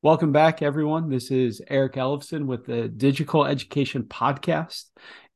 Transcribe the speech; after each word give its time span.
Welcome 0.00 0.30
back, 0.30 0.62
everyone. 0.62 1.10
This 1.10 1.32
is 1.32 1.60
Eric 1.66 1.94
Ellefson 1.94 2.46
with 2.46 2.66
the 2.66 2.86
Digital 2.86 3.44
Education 3.44 4.04
Podcast. 4.04 4.84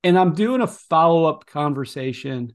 And 0.04 0.16
I'm 0.16 0.34
doing 0.34 0.60
a 0.60 0.68
follow 0.68 1.24
up 1.24 1.46
conversation 1.46 2.52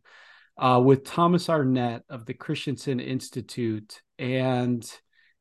uh, 0.57 0.81
with 0.81 1.03
Thomas 1.03 1.49
Arnett 1.49 2.03
of 2.09 2.25
the 2.25 2.33
Christensen 2.33 3.01
Institute. 3.01 4.01
And 4.17 4.89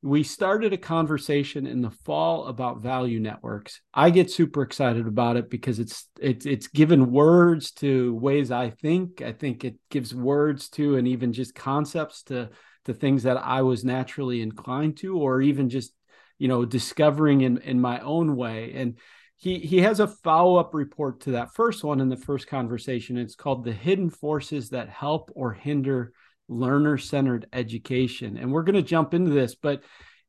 we 0.03 0.25
started 0.25 0.73
a 0.73 0.77
conversation 0.77 1.69
in 1.69 1.83
the 1.83 1.92
fall 1.92 2.47
about 2.47 2.83
value 2.83 3.21
networks. 3.21 3.80
I 3.94 4.10
get 4.10 4.33
super 4.33 4.62
excited 4.62 5.06
about 5.06 5.37
it 5.37 5.48
because 5.48 5.78
it's 5.78 6.08
it's 6.21 6.46
it's 6.46 6.67
given 6.67 7.12
words 7.12 7.71
to 7.74 8.12
ways 8.17 8.51
I 8.51 8.71
think. 8.71 9.22
I 9.22 9.30
think 9.30 9.64
it 9.64 9.76
gives 9.88 10.12
words 10.12 10.69
to 10.71 10.96
and 10.96 11.06
even 11.06 11.33
just 11.33 11.54
concepts 11.54 12.24
to 12.24 12.51
to 12.87 12.94
things 12.94 13.24
that 13.24 13.37
I 13.37 13.62
was 13.62 13.85
naturally 13.85 14.42
inclined 14.42 14.96
to, 14.98 15.17
or 15.17 15.42
even 15.42 15.69
just 15.69 15.92
you 16.39 16.48
know 16.48 16.65
discovering 16.65 17.43
in 17.43 17.59
in 17.59 17.81
my 17.81 18.01
own 18.01 18.37
way. 18.37 18.73
And 18.75 18.99
he 19.37 19.59
he 19.59 19.79
has 19.83 20.01
a 20.01 20.09
follow-up 20.09 20.75
report 20.75 21.21
to 21.23 21.33
that 21.33 21.55
first 21.55 21.85
one 21.85 22.01
in 22.01 22.09
the 22.09 22.17
first 22.17 22.47
conversation. 22.47 23.17
It's 23.17 23.35
called 23.35 23.65
the 23.65 23.73
hidden 23.73 24.11
forces 24.11 24.71
that 24.71 24.89
help 24.89 25.30
or 25.35 25.53
hinder 25.53 26.13
learner-centered 26.49 27.47
education. 27.53 28.37
And 28.37 28.53
we're 28.53 28.63
going 28.63 28.77
to 28.77 28.83
jump 28.83 29.15
into 29.15 29.33
this 29.33 29.55
but 29.55 29.83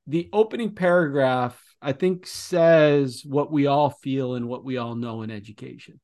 the 0.08 0.30
opening 0.34 0.74
paragraph 0.74 1.62
i 1.82 1.92
think 1.92 2.26
says 2.26 3.24
what 3.26 3.52
we 3.52 3.68
all 3.68 3.90
feel 3.90 4.36
and 4.36 4.48
what 4.48 4.64
we 4.64 4.78
all 4.78 4.96
know 4.96 5.22
in 5.22 5.30
education 5.30 6.00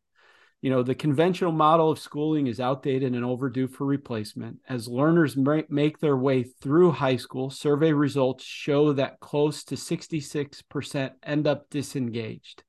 you 0.64 0.70
know, 0.70 0.82
the 0.82 0.96
conventional 0.96 1.52
model 1.52 1.92
of 1.92 2.00
schooling 2.00 2.48
is 2.48 2.62
outdated 2.62 3.14
and 3.14 3.26
overdue 3.26 3.68
for 3.68 3.86
replacement. 3.86 4.60
As 4.70 4.88
learners 4.88 5.36
make 5.36 6.00
their 6.00 6.16
way 6.16 6.44
through 6.44 6.92
high 6.92 7.18
school, 7.18 7.50
survey 7.50 7.92
results 7.92 8.46
show 8.46 8.94
that 8.94 9.20
close 9.20 9.66
to 9.66 9.76
66% 9.76 11.12
end 11.22 11.48
up 11.48 11.70
disengaged. 11.70 12.64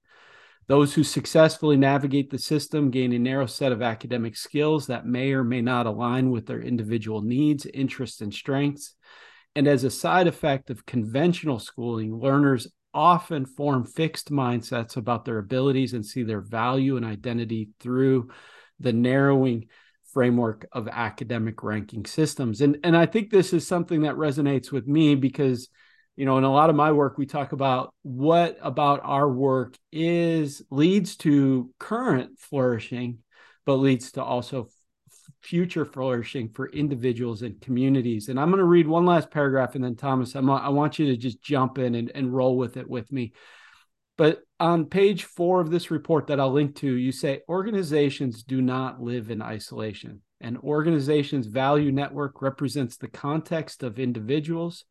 Those 0.67 0.93
who 0.93 1.05
successfully 1.05 1.77
navigate 1.77 2.31
the 2.31 2.39
system 2.39 2.91
gain 2.91 3.13
a 3.13 3.19
narrow 3.21 3.47
set 3.47 3.71
of 3.71 3.81
academic 3.81 4.35
skills 4.37 4.89
that 4.89 5.07
may 5.07 5.31
or 5.33 5.45
may 5.45 5.61
not 5.61 5.87
align 5.87 6.31
with 6.31 6.47
their 6.47 6.61
individual 6.61 7.23
needs, 7.23 7.65
interests, 7.65 8.21
and 8.21 8.35
strengths. 8.35 8.97
And 9.55 9.69
as 9.69 9.85
a 9.85 9.91
side 9.91 10.27
effect 10.27 10.69
of 10.69 10.85
conventional 10.85 11.61
schooling, 11.61 12.19
learners 12.19 12.67
often 12.95 13.45
form 13.45 13.85
fixed 13.85 14.31
mindsets 14.31 14.97
about 14.97 15.25
their 15.25 15.39
abilities 15.39 15.93
and 15.93 16.07
see 16.07 16.23
their 16.23 16.41
value 16.41 16.97
and 16.97 17.05
identity 17.05 17.71
through 17.81 18.31
the 18.81 18.93
narrowing 18.93 19.67
framework 20.13 20.67
of 20.73 20.87
academic 20.89 21.63
ranking 21.63 22.07
systems. 22.07 22.61
And 22.61 22.79
and 22.85 22.97
I 22.97 23.07
think 23.07 23.31
this 23.31 23.53
is 23.53 23.67
something 23.67 24.03
that 24.03 24.15
resonates 24.15 24.71
with 24.71 24.87
me 24.87 25.17
because 25.17 25.69
you 26.17 26.25
know 26.25 26.39
in 26.39 26.45
a 26.45 26.53
lot 26.53 26.71
of 26.71 26.77
my 26.77 26.93
work 26.93 27.19
we 27.19 27.27
talk 27.27 27.53
about 27.53 27.93
what 28.03 28.57
about 28.63 29.01
our 29.03 29.29
work 29.29 29.77
is 29.91 30.63
leads 30.71 31.17
to 31.17 31.71
current 31.79 32.39
flourishing 32.39 33.19
but 33.67 33.75
leads 33.75 34.13
to 34.13 34.23
also 34.23 34.69
future 35.45 35.85
flourishing 35.85 36.49
for 36.49 36.71
individuals 36.71 37.43
and 37.43 37.61
communities. 37.61 38.29
And 38.29 38.41
I'm 38.41 38.49
going 38.49 38.59
to 38.59 38.65
read 38.65 38.89
one 38.89 39.05
last 39.05 39.31
paragraph, 39.31 39.75
and 39.75 39.85
then 39.85 39.95
Thomas, 39.95 40.35
I'm, 40.35 40.49
I 40.49 40.71
want 40.71 40.99
you 40.99 41.07
to 41.07 41.17
just 41.17 41.43
jump 41.43 41.79
in 41.79 41.95
and, 41.95 42.11
and 42.15 42.35
roll 42.35 42.57
with 42.57 42.79
it 42.79 42.89
with 42.89 43.13
me. 43.13 43.33
But 44.17 44.41
on 44.59 44.87
page 44.87 45.25
four 45.25 45.61
of 45.61 45.71
this 45.71 45.91
report 45.91 46.29
that 46.29 46.41
I'll 46.41 46.53
link 46.53 46.77
to, 46.77 46.91
you 46.91 47.13
say 47.13 47.43
organizations 47.49 48.43
do 48.43 48.63
not 48.63 49.03
live 49.03 49.31
in 49.31 49.43
isolation. 49.43 50.23
An 50.41 50.57
organization's 50.57 51.47
value 51.47 51.93
network 51.93 52.41
represents 52.41 52.97
the 52.97 53.09
context 53.09 53.83
of 53.83 53.99
individuals, 53.99 54.85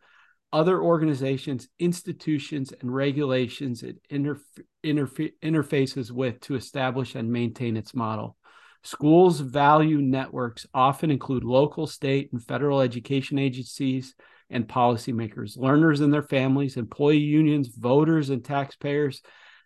other 0.51 0.79
organizations, 0.81 1.67
institutions, 1.79 2.73
and 2.79 2.93
regulations 2.93 3.81
it 3.81 3.97
interf- 4.11 4.39
interf- 4.83 5.33
interfaces 5.41 6.11
with 6.11 6.39
to 6.41 6.55
establish 6.55 7.15
and 7.15 7.31
maintain 7.31 7.75
its 7.75 7.95
model. 7.95 8.37
Schools' 8.83 9.39
value 9.39 10.01
networks 10.01 10.67
often 10.73 11.09
include 11.09 11.43
local, 11.43 11.87
state, 11.87 12.31
and 12.33 12.43
federal 12.43 12.81
education 12.81 13.39
agencies 13.39 14.13
and 14.49 14.67
policymakers, 14.67 15.57
learners 15.57 16.01
and 16.01 16.13
their 16.13 16.23
families, 16.23 16.75
employee 16.75 17.17
unions, 17.17 17.69
voters 17.69 18.29
and 18.29 18.43
taxpayers, 18.43 19.21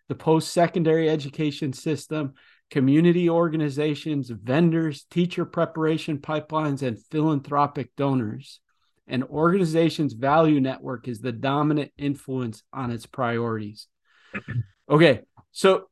the 0.08 0.14
post 0.14 0.52
secondary 0.52 1.10
education 1.10 1.72
system, 1.72 2.34
community 2.70 3.28
organizations, 3.28 4.30
vendors, 4.30 5.04
teacher 5.10 5.44
preparation 5.44 6.18
pipelines, 6.18 6.82
and 6.82 7.02
philanthropic 7.10 7.94
donors. 7.96 8.60
An 9.06 9.22
organization's 9.24 10.12
value 10.12 10.60
network 10.60 11.08
is 11.08 11.20
the 11.20 11.32
dominant 11.32 11.92
influence 11.98 12.62
on 12.72 12.90
its 12.90 13.06
priorities. 13.06 13.88
Okay, 14.88 15.20
so 15.50 15.88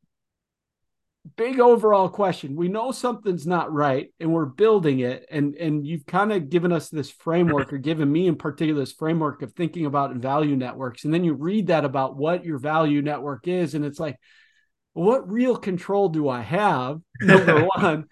big 1.37 1.61
overall 1.61 2.09
question. 2.09 2.57
We 2.57 2.69
know 2.69 2.93
something's 2.93 3.47
not 3.47 3.73
right 3.73 4.13
and 4.21 4.33
we're 4.33 4.47
building 4.47 5.01
it. 5.01 5.27
And 5.31 5.55
and 5.55 5.87
you've 5.87 6.07
kind 6.07 6.33
of 6.33 6.49
given 6.49 6.73
us 6.73 6.89
this 6.89 7.11
framework 7.11 7.73
or 7.73 7.79
given 7.79 8.11
me 8.11 8.29
in 8.29 8.37
particular 8.37 8.81
this 8.81 8.93
framework 8.93 9.43
of 9.43 9.53
thinking 9.53 9.87
about 9.87 10.15
value 10.17 10.57
networks. 10.57 11.05
And 11.05 11.13
then 11.13 11.25
you 11.25 11.35
read 11.35 11.69
that 11.69 11.85
about 11.85 12.17
what 12.17 12.45
your 12.45 12.59
value 12.59 13.03
network 13.03 13.49
is. 13.49 13.75
And 13.75 13.85
it's 13.85 14.01
like, 14.01 14.17
what 14.93 15.31
real 15.31 15.57
control 15.57 16.09
do 16.09 16.29
I 16.29 16.41
have? 16.43 17.01
Number 17.21 17.65
one. 17.77 18.05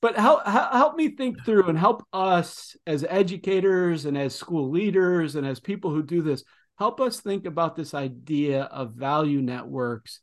But 0.00 0.16
help, 0.16 0.44
help 0.44 0.96
me 0.96 1.14
think 1.14 1.44
through 1.44 1.68
and 1.68 1.78
help 1.78 2.04
us 2.12 2.76
as 2.88 3.04
educators 3.08 4.04
and 4.04 4.18
as 4.18 4.34
school 4.34 4.68
leaders 4.68 5.36
and 5.36 5.46
as 5.46 5.60
people 5.60 5.92
who 5.92 6.02
do 6.02 6.22
this, 6.22 6.42
help 6.76 7.00
us 7.00 7.20
think 7.20 7.46
about 7.46 7.76
this 7.76 7.94
idea 7.94 8.64
of 8.64 8.94
value 8.94 9.40
networks 9.40 10.18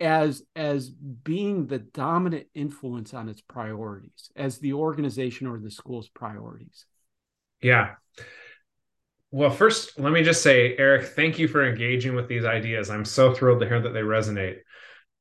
as 0.00 0.42
as 0.54 0.90
being 0.90 1.66
the 1.66 1.78
dominant 1.78 2.46
influence 2.54 3.14
on 3.14 3.28
its 3.28 3.40
priorities 3.40 4.30
as 4.36 4.58
the 4.58 4.74
organization 4.74 5.46
or 5.46 5.58
the 5.58 5.70
school's 5.70 6.08
priorities. 6.08 6.84
Yeah. 7.62 7.94
Well 9.30 9.50
first 9.50 9.98
let 9.98 10.12
me 10.12 10.22
just 10.22 10.42
say 10.42 10.76
eric 10.76 11.06
thank 11.06 11.38
you 11.38 11.48
for 11.48 11.66
engaging 11.66 12.14
with 12.14 12.28
these 12.28 12.44
ideas. 12.44 12.90
I'm 12.90 13.04
so 13.04 13.32
thrilled 13.32 13.60
to 13.60 13.68
hear 13.68 13.80
that 13.80 13.92
they 13.92 14.00
resonate. 14.00 14.58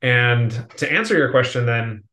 And 0.02 0.52
to 0.78 0.92
answer 0.92 1.18
your 1.18 1.31
question 1.31 1.66
then 1.66 2.03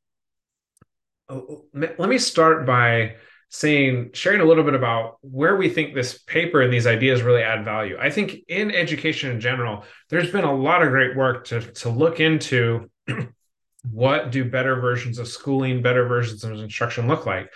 let 1.29 2.09
me 2.09 2.19
start 2.19 2.67
by 2.67 3.17
saying 3.55 4.09
sharing 4.15 4.41
a 4.41 4.45
little 4.47 4.65
bit 4.65 4.73
about 4.73 5.19
where 5.21 5.57
we 5.57 5.69
think 5.69 5.95
this 5.95 6.19
paper 6.19 6.63
and 6.63 6.73
these 6.73 6.87
ideas 6.87 7.21
really 7.21 7.43
add 7.43 7.67
value. 7.67 7.99
I 8.01 8.09
think 8.09 8.37
in 8.49 8.71
education 8.71 9.31
in 9.31 9.41
general, 9.41 9.85
there's 10.09 10.33
been 10.33 10.45
a 10.45 10.55
lot 10.55 10.83
of 10.83 10.89
great 10.89 11.15
work 11.15 11.45
to 11.49 11.61
to 11.61 11.91
look 11.91 12.19
into 12.19 12.91
what 13.91 14.31
do 14.31 14.43
better 14.43 14.77
versions 14.81 15.19
of 15.19 15.29
schooling, 15.29 15.83
better 15.83 16.07
versions 16.07 16.45
of 16.45 16.53
instruction 16.53 17.07
look 17.07 17.27
like. 17.27 17.53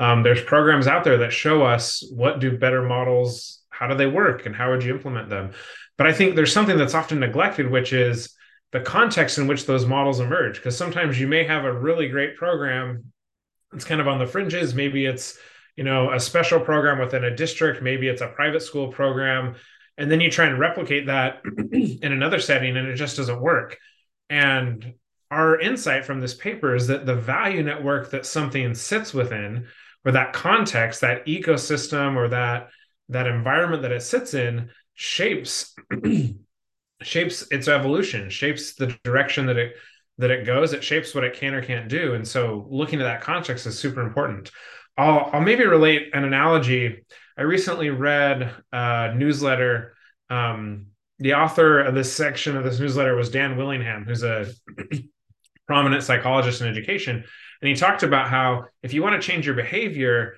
Um, 0.00 0.24
there's 0.24 0.42
programs 0.42 0.88
out 0.88 1.04
there 1.04 1.18
that 1.18 1.32
show 1.32 1.62
us 1.62 2.04
what 2.10 2.40
do 2.40 2.58
better 2.58 2.82
models, 2.82 3.62
how 3.70 3.86
do 3.86 3.94
they 3.94 4.06
work, 4.06 4.46
and 4.46 4.54
how 4.54 4.72
would 4.72 4.82
you 4.82 4.92
implement 4.92 5.30
them. 5.30 5.52
But 5.96 6.08
I 6.08 6.12
think 6.12 6.34
there's 6.34 6.52
something 6.52 6.76
that's 6.76 6.94
often 6.94 7.20
neglected, 7.20 7.70
which 7.70 7.92
is 7.92 8.34
the 8.72 8.80
context 8.80 9.38
in 9.38 9.46
which 9.46 9.64
those 9.64 9.86
models 9.86 10.18
emerge. 10.18 10.56
Because 10.56 10.76
sometimes 10.76 11.20
you 11.20 11.28
may 11.28 11.44
have 11.44 11.64
a 11.64 11.72
really 11.72 12.08
great 12.08 12.36
program 12.36 13.12
it's 13.76 13.84
kind 13.84 14.00
of 14.00 14.08
on 14.08 14.18
the 14.18 14.26
fringes. 14.26 14.74
Maybe 14.74 15.06
it's, 15.06 15.38
you 15.76 15.84
know, 15.84 16.12
a 16.12 16.18
special 16.18 16.58
program 16.58 16.98
within 16.98 17.24
a 17.24 17.36
district. 17.36 17.82
Maybe 17.82 18.08
it's 18.08 18.22
a 18.22 18.28
private 18.28 18.62
school 18.62 18.88
program. 18.88 19.54
And 19.98 20.10
then 20.10 20.20
you 20.20 20.30
try 20.30 20.46
and 20.46 20.58
replicate 20.58 21.06
that 21.06 21.42
in 21.72 22.12
another 22.12 22.40
setting 22.40 22.76
and 22.76 22.88
it 22.88 22.96
just 22.96 23.18
doesn't 23.18 23.40
work. 23.40 23.78
And 24.30 24.94
our 25.30 25.60
insight 25.60 26.04
from 26.04 26.20
this 26.20 26.34
paper 26.34 26.74
is 26.74 26.86
that 26.86 27.04
the 27.04 27.14
value 27.14 27.62
network 27.62 28.10
that 28.10 28.26
something 28.26 28.74
sits 28.74 29.12
within, 29.12 29.66
or 30.04 30.12
that 30.12 30.32
context, 30.32 31.02
that 31.02 31.26
ecosystem, 31.26 32.16
or 32.16 32.28
that 32.28 32.70
that 33.08 33.26
environment 33.26 33.82
that 33.82 33.92
it 33.92 34.02
sits 34.02 34.34
in, 34.34 34.70
shapes 34.94 35.74
shapes 37.02 37.46
its 37.50 37.68
evolution, 37.68 38.30
shapes 38.30 38.74
the 38.74 38.96
direction 39.04 39.46
that 39.46 39.58
it 39.58 39.76
that 40.18 40.30
it 40.30 40.46
goes, 40.46 40.72
it 40.72 40.82
shapes 40.82 41.14
what 41.14 41.24
it 41.24 41.34
can 41.34 41.54
or 41.54 41.62
can't 41.62 41.88
do. 41.88 42.14
And 42.14 42.26
so 42.26 42.66
looking 42.70 43.00
at 43.00 43.04
that 43.04 43.20
context 43.20 43.66
is 43.66 43.78
super 43.78 44.00
important. 44.00 44.50
I'll, 44.96 45.30
I'll 45.32 45.40
maybe 45.40 45.66
relate 45.66 46.10
an 46.14 46.24
analogy. 46.24 47.04
I 47.36 47.42
recently 47.42 47.90
read 47.90 48.54
a 48.72 49.14
newsletter. 49.14 49.94
Um, 50.30 50.86
the 51.18 51.34
author 51.34 51.80
of 51.80 51.94
this 51.94 52.12
section 52.12 52.56
of 52.56 52.64
this 52.64 52.80
newsletter 52.80 53.14
was 53.14 53.30
Dan 53.30 53.56
Willingham, 53.56 54.04
who's 54.04 54.22
a 54.22 54.46
prominent 55.66 56.02
psychologist 56.02 56.60
in 56.60 56.68
education. 56.68 57.24
And 57.60 57.68
he 57.68 57.74
talked 57.74 58.02
about 58.02 58.28
how 58.28 58.66
if 58.82 58.92
you 58.92 59.02
want 59.02 59.20
to 59.20 59.26
change 59.26 59.46
your 59.46 59.54
behavior, 59.54 60.36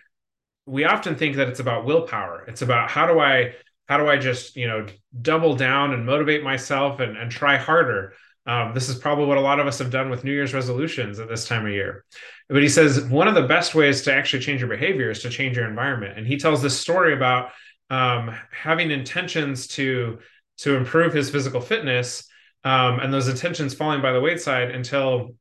we 0.66 0.84
often 0.84 1.16
think 1.16 1.36
that 1.36 1.48
it's 1.48 1.60
about 1.60 1.84
willpower. 1.84 2.44
It's 2.46 2.62
about 2.62 2.90
how 2.90 3.06
do 3.06 3.18
I 3.18 3.54
how 3.88 3.96
do 3.96 4.06
I 4.06 4.18
just 4.18 4.54
you 4.54 4.68
know 4.68 4.86
double 5.20 5.54
down 5.54 5.92
and 5.92 6.04
motivate 6.04 6.42
myself 6.42 7.00
and, 7.00 7.16
and 7.16 7.30
try 7.30 7.56
harder. 7.56 8.12
Um, 8.48 8.72
this 8.74 8.88
is 8.88 8.96
probably 8.96 9.26
what 9.26 9.38
a 9.38 9.42
lot 9.42 9.60
of 9.60 9.66
us 9.66 9.78
have 9.78 9.90
done 9.90 10.08
with 10.08 10.24
New 10.24 10.32
Year's 10.32 10.54
resolutions 10.54 11.18
at 11.18 11.28
this 11.28 11.46
time 11.46 11.66
of 11.66 11.72
year. 11.72 12.04
But 12.48 12.62
he 12.62 12.68
says 12.68 13.04
one 13.04 13.28
of 13.28 13.34
the 13.34 13.42
best 13.46 13.74
ways 13.74 14.02
to 14.02 14.12
actually 14.12 14.42
change 14.42 14.60
your 14.60 14.70
behavior 14.70 15.10
is 15.10 15.20
to 15.22 15.30
change 15.30 15.56
your 15.56 15.68
environment. 15.68 16.16
And 16.16 16.26
he 16.26 16.38
tells 16.38 16.62
this 16.62 16.80
story 16.80 17.12
about 17.12 17.50
um, 17.90 18.34
having 18.50 18.90
intentions 18.90 19.66
to 19.68 20.18
to 20.58 20.76
improve 20.76 21.12
his 21.12 21.30
physical 21.30 21.60
fitness 21.60 22.28
um, 22.64 22.98
and 23.00 23.12
those 23.12 23.28
intentions 23.28 23.74
falling 23.74 24.02
by 24.02 24.12
the 24.12 24.20
wayside 24.20 24.70
until 24.70 25.34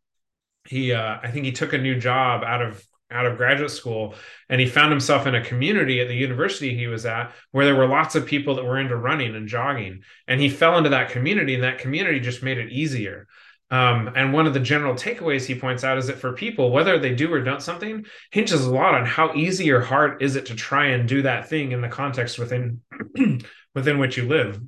he 0.67 0.93
uh, 0.93 1.17
i 1.21 1.29
think 1.31 1.45
he 1.45 1.51
took 1.51 1.73
a 1.73 1.77
new 1.77 1.99
job 1.99 2.43
out 2.43 2.61
of 2.61 2.83
out 3.09 3.25
of 3.25 3.37
graduate 3.37 3.71
school 3.71 4.15
and 4.49 4.59
he 4.59 4.67
found 4.67 4.91
himself 4.91 5.27
in 5.27 5.35
a 5.35 5.43
community 5.43 6.01
at 6.01 6.07
the 6.07 6.15
university 6.15 6.75
he 6.75 6.87
was 6.87 7.05
at 7.05 7.31
where 7.51 7.65
there 7.65 7.75
were 7.75 7.87
lots 7.87 8.15
of 8.15 8.25
people 8.25 8.55
that 8.55 8.65
were 8.65 8.79
into 8.79 8.95
running 8.95 9.35
and 9.35 9.47
jogging. 9.47 10.01
And 10.27 10.41
he 10.41 10.49
fell 10.49 10.77
into 10.77 10.89
that 10.89 11.09
community 11.09 11.53
and 11.53 11.63
that 11.63 11.79
community 11.79 12.19
just 12.19 12.43
made 12.43 12.57
it 12.57 12.71
easier. 12.71 13.27
Um, 13.69 14.11
and 14.15 14.31
one 14.31 14.47
of 14.47 14.53
the 14.53 14.61
general 14.61 14.93
takeaways 14.93 15.45
he 15.45 15.55
points 15.55 15.83
out 15.83 15.97
is 15.97 16.07
that 16.07 16.19
for 16.19 16.31
people 16.31 16.71
whether 16.71 16.99
they 16.99 17.13
do 17.13 17.33
or 17.33 17.41
don't 17.41 17.61
something 17.61 18.05
hinges 18.31 18.65
a 18.65 18.71
lot 18.71 18.95
on 18.95 19.05
how 19.05 19.33
easy 19.33 19.71
or 19.71 19.81
hard 19.81 20.21
is 20.21 20.37
it 20.37 20.45
to 20.45 20.55
try 20.55 20.87
and 20.87 21.07
do 21.07 21.21
that 21.23 21.49
thing 21.49 21.73
in 21.73 21.81
the 21.81 21.89
context 21.89 22.39
within 22.39 22.81
within 23.75 23.99
which 23.99 24.15
you 24.15 24.25
live. 24.25 24.61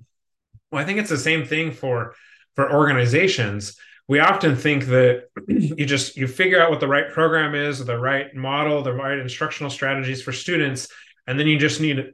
Well 0.69 0.81
i 0.81 0.85
think 0.85 0.99
it's 0.99 1.09
the 1.09 1.17
same 1.17 1.45
thing 1.45 1.71
for 1.71 2.13
for 2.55 2.73
organizations 2.73 3.77
we 4.09 4.19
often 4.19 4.57
think 4.57 4.87
that 4.87 5.29
you 5.47 5.85
just 5.85 6.17
you 6.17 6.27
figure 6.27 6.61
out 6.61 6.71
what 6.71 6.81
the 6.81 6.87
right 6.87 7.09
program 7.11 7.55
is 7.55 7.85
the 7.85 7.97
right 7.97 8.35
model 8.35 8.83
the 8.83 8.91
right 8.91 9.19
instructional 9.19 9.69
strategies 9.69 10.21
for 10.21 10.33
students 10.33 10.89
and 11.27 11.39
then 11.39 11.47
you 11.47 11.57
just 11.57 11.79
need 11.79 12.11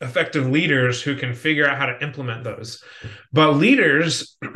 effective 0.00 0.48
leaders 0.50 1.00
who 1.00 1.16
can 1.16 1.32
figure 1.34 1.66
out 1.66 1.78
how 1.78 1.86
to 1.86 2.02
implement 2.02 2.44
those 2.44 2.82
but 3.32 3.52
leaders 3.52 4.36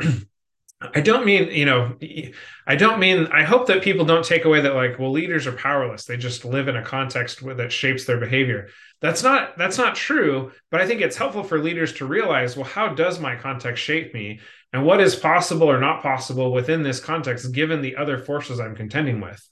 I 0.93 0.99
don't 0.99 1.25
mean, 1.25 1.49
you 1.49 1.63
know, 1.63 1.95
I 2.67 2.75
don't 2.75 2.99
mean, 2.99 3.27
I 3.27 3.43
hope 3.43 3.67
that 3.67 3.83
people 3.83 4.03
don't 4.03 4.25
take 4.25 4.43
away 4.43 4.59
that 4.61 4.75
like, 4.75 4.99
well, 4.99 5.11
leaders 5.11 5.47
are 5.47 5.53
powerless. 5.53 6.03
They 6.03 6.17
just 6.17 6.43
live 6.43 6.67
in 6.67 6.75
a 6.75 6.83
context 6.83 7.41
that 7.55 7.71
shapes 7.71 8.03
their 8.03 8.17
behavior. 8.17 8.67
That's 8.99 9.23
not, 9.23 9.57
that's 9.57 9.77
not 9.77 9.95
true. 9.95 10.51
But 10.71 10.81
I 10.81 10.87
think 10.87 10.99
it's 10.99 11.15
helpful 11.15 11.43
for 11.43 11.59
leaders 11.59 11.93
to 11.93 12.05
realize, 12.05 12.57
well, 12.57 12.65
how 12.65 12.89
does 12.89 13.19
my 13.19 13.37
context 13.37 13.81
shape 13.81 14.13
me? 14.13 14.41
And 14.73 14.85
what 14.85 14.99
is 14.99 15.15
possible 15.15 15.69
or 15.69 15.79
not 15.79 16.01
possible 16.01 16.51
within 16.51 16.83
this 16.83 16.99
context 16.99 17.53
given 17.53 17.81
the 17.81 17.95
other 17.95 18.17
forces 18.17 18.59
i'm 18.59 18.75
contending 18.75 19.21
with? 19.21 19.47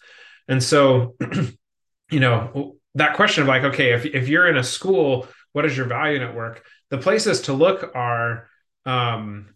And 0.48 0.62
so 0.62 1.16
you 2.12 2.20
know 2.20 2.76
that 2.96 3.16
question 3.16 3.44
of 3.44 3.48
like 3.48 3.64
okay 3.64 3.94
if, 3.94 4.06
if 4.06 4.28
you're 4.28 4.48
in 4.48 4.58
a 4.58 4.64
school 4.64 5.28
what 5.54 5.66
is 5.66 5.76
your 5.76 5.86
value 5.86 6.20
network? 6.20 6.64
The 6.90 6.98
places 6.98 7.42
to 7.42 7.54
look 7.54 7.92
are 7.96 8.50
um, 8.86 9.54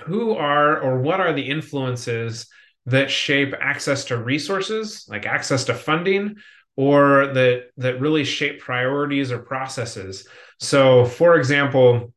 who 0.00 0.34
are 0.34 0.80
or 0.80 1.00
what 1.00 1.20
are 1.20 1.32
the 1.32 1.48
influences 1.48 2.46
that 2.86 3.10
shape 3.10 3.54
access 3.60 4.04
to 4.06 4.16
resources 4.16 5.06
like 5.08 5.26
access 5.26 5.64
to 5.64 5.74
funding 5.74 6.36
or 6.76 7.28
that 7.28 7.64
that 7.78 8.00
really 8.00 8.24
shape 8.24 8.60
priorities 8.60 9.32
or 9.32 9.38
processes? 9.38 10.26
So 10.60 11.04
for 11.04 11.36
example 11.36 12.12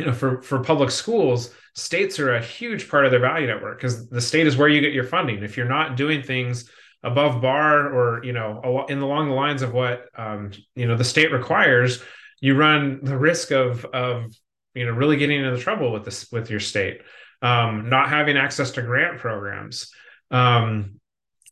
you 0.00 0.06
know 0.06 0.12
for 0.12 0.40
for 0.42 0.60
public 0.60 0.90
schools 0.90 1.54
states 1.74 2.18
are 2.18 2.34
a 2.34 2.42
huge 2.42 2.88
part 2.88 3.04
of 3.04 3.10
their 3.10 3.20
value 3.20 3.46
network 3.46 3.78
because 3.78 4.08
the 4.08 4.20
state 4.20 4.46
is 4.46 4.56
where 4.56 4.68
you 4.68 4.80
get 4.80 4.92
your 4.92 5.04
funding. 5.04 5.42
If 5.42 5.56
you're 5.56 5.68
not 5.68 5.96
doing 5.96 6.22
things 6.22 6.68
above 7.02 7.40
bar 7.40 7.92
or 7.92 8.24
you 8.24 8.32
know 8.32 8.86
in 8.88 8.98
along 8.98 9.28
the 9.28 9.34
lines 9.34 9.62
of 9.62 9.72
what 9.72 10.06
um, 10.16 10.50
you 10.74 10.86
know 10.86 10.96
the 10.96 11.04
state 11.04 11.32
requires, 11.32 12.02
you 12.40 12.56
run 12.56 13.00
the 13.02 13.16
risk 13.16 13.50
of 13.50 13.84
of 13.86 14.34
you 14.74 14.86
know 14.86 14.92
really 14.92 15.16
getting 15.16 15.44
into 15.44 15.58
trouble 15.58 15.92
with 15.92 16.04
this 16.04 16.30
with 16.32 16.50
your 16.50 16.60
state. 16.60 17.02
Um, 17.42 17.88
not 17.88 18.10
having 18.10 18.36
access 18.36 18.72
to 18.72 18.82
grant 18.82 19.18
programs. 19.18 19.90
Um, 20.30 21.00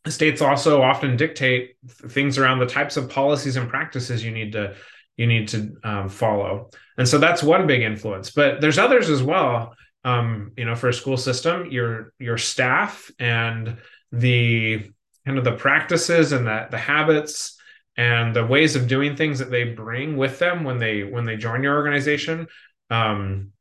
states 0.07 0.41
also 0.41 0.81
often 0.81 1.17
dictate 1.17 1.75
things 1.87 2.37
around 2.37 2.59
the 2.59 2.65
types 2.65 2.95
of 2.95 3.09
policies 3.09 3.57
and 3.57 3.69
practices 3.69 4.23
you 4.23 4.31
need 4.31 4.53
to 4.53 4.75
you 5.19 5.27
need 5.27 5.49
to 5.49 5.75
um, 5.83 6.09
follow. 6.09 6.69
And 6.97 7.07
so 7.07 7.17
that's 7.17 7.43
one 7.43 7.67
big 7.67 7.81
influence 7.81 8.31
but 8.31 8.61
there's 8.61 8.79
others 8.79 9.09
as 9.09 9.21
well. 9.21 9.75
Um, 10.05 10.53
you 10.55 10.63
know, 10.63 10.75
for 10.75 10.87
a 10.87 10.93
school 10.93 11.17
system, 11.17 11.69
your 11.69 12.13
your 12.19 12.37
staff 12.37 13.11
and 13.19 13.77
the 14.13 14.89
kind 15.25 15.37
of 15.37 15.43
the 15.43 15.51
practices 15.51 16.31
and 16.31 16.47
the 16.47 16.67
the 16.71 16.77
habits 16.77 17.57
and 17.97 18.33
the 18.33 18.45
ways 18.45 18.77
of 18.77 18.87
doing 18.87 19.17
things 19.17 19.39
that 19.39 19.51
they 19.51 19.65
bring 19.65 20.15
with 20.15 20.39
them 20.39 20.63
when 20.63 20.77
they 20.77 21.03
when 21.03 21.25
they 21.25 21.35
join 21.35 21.63
your 21.63 21.75
organization 21.75 22.47
um, 22.89 23.51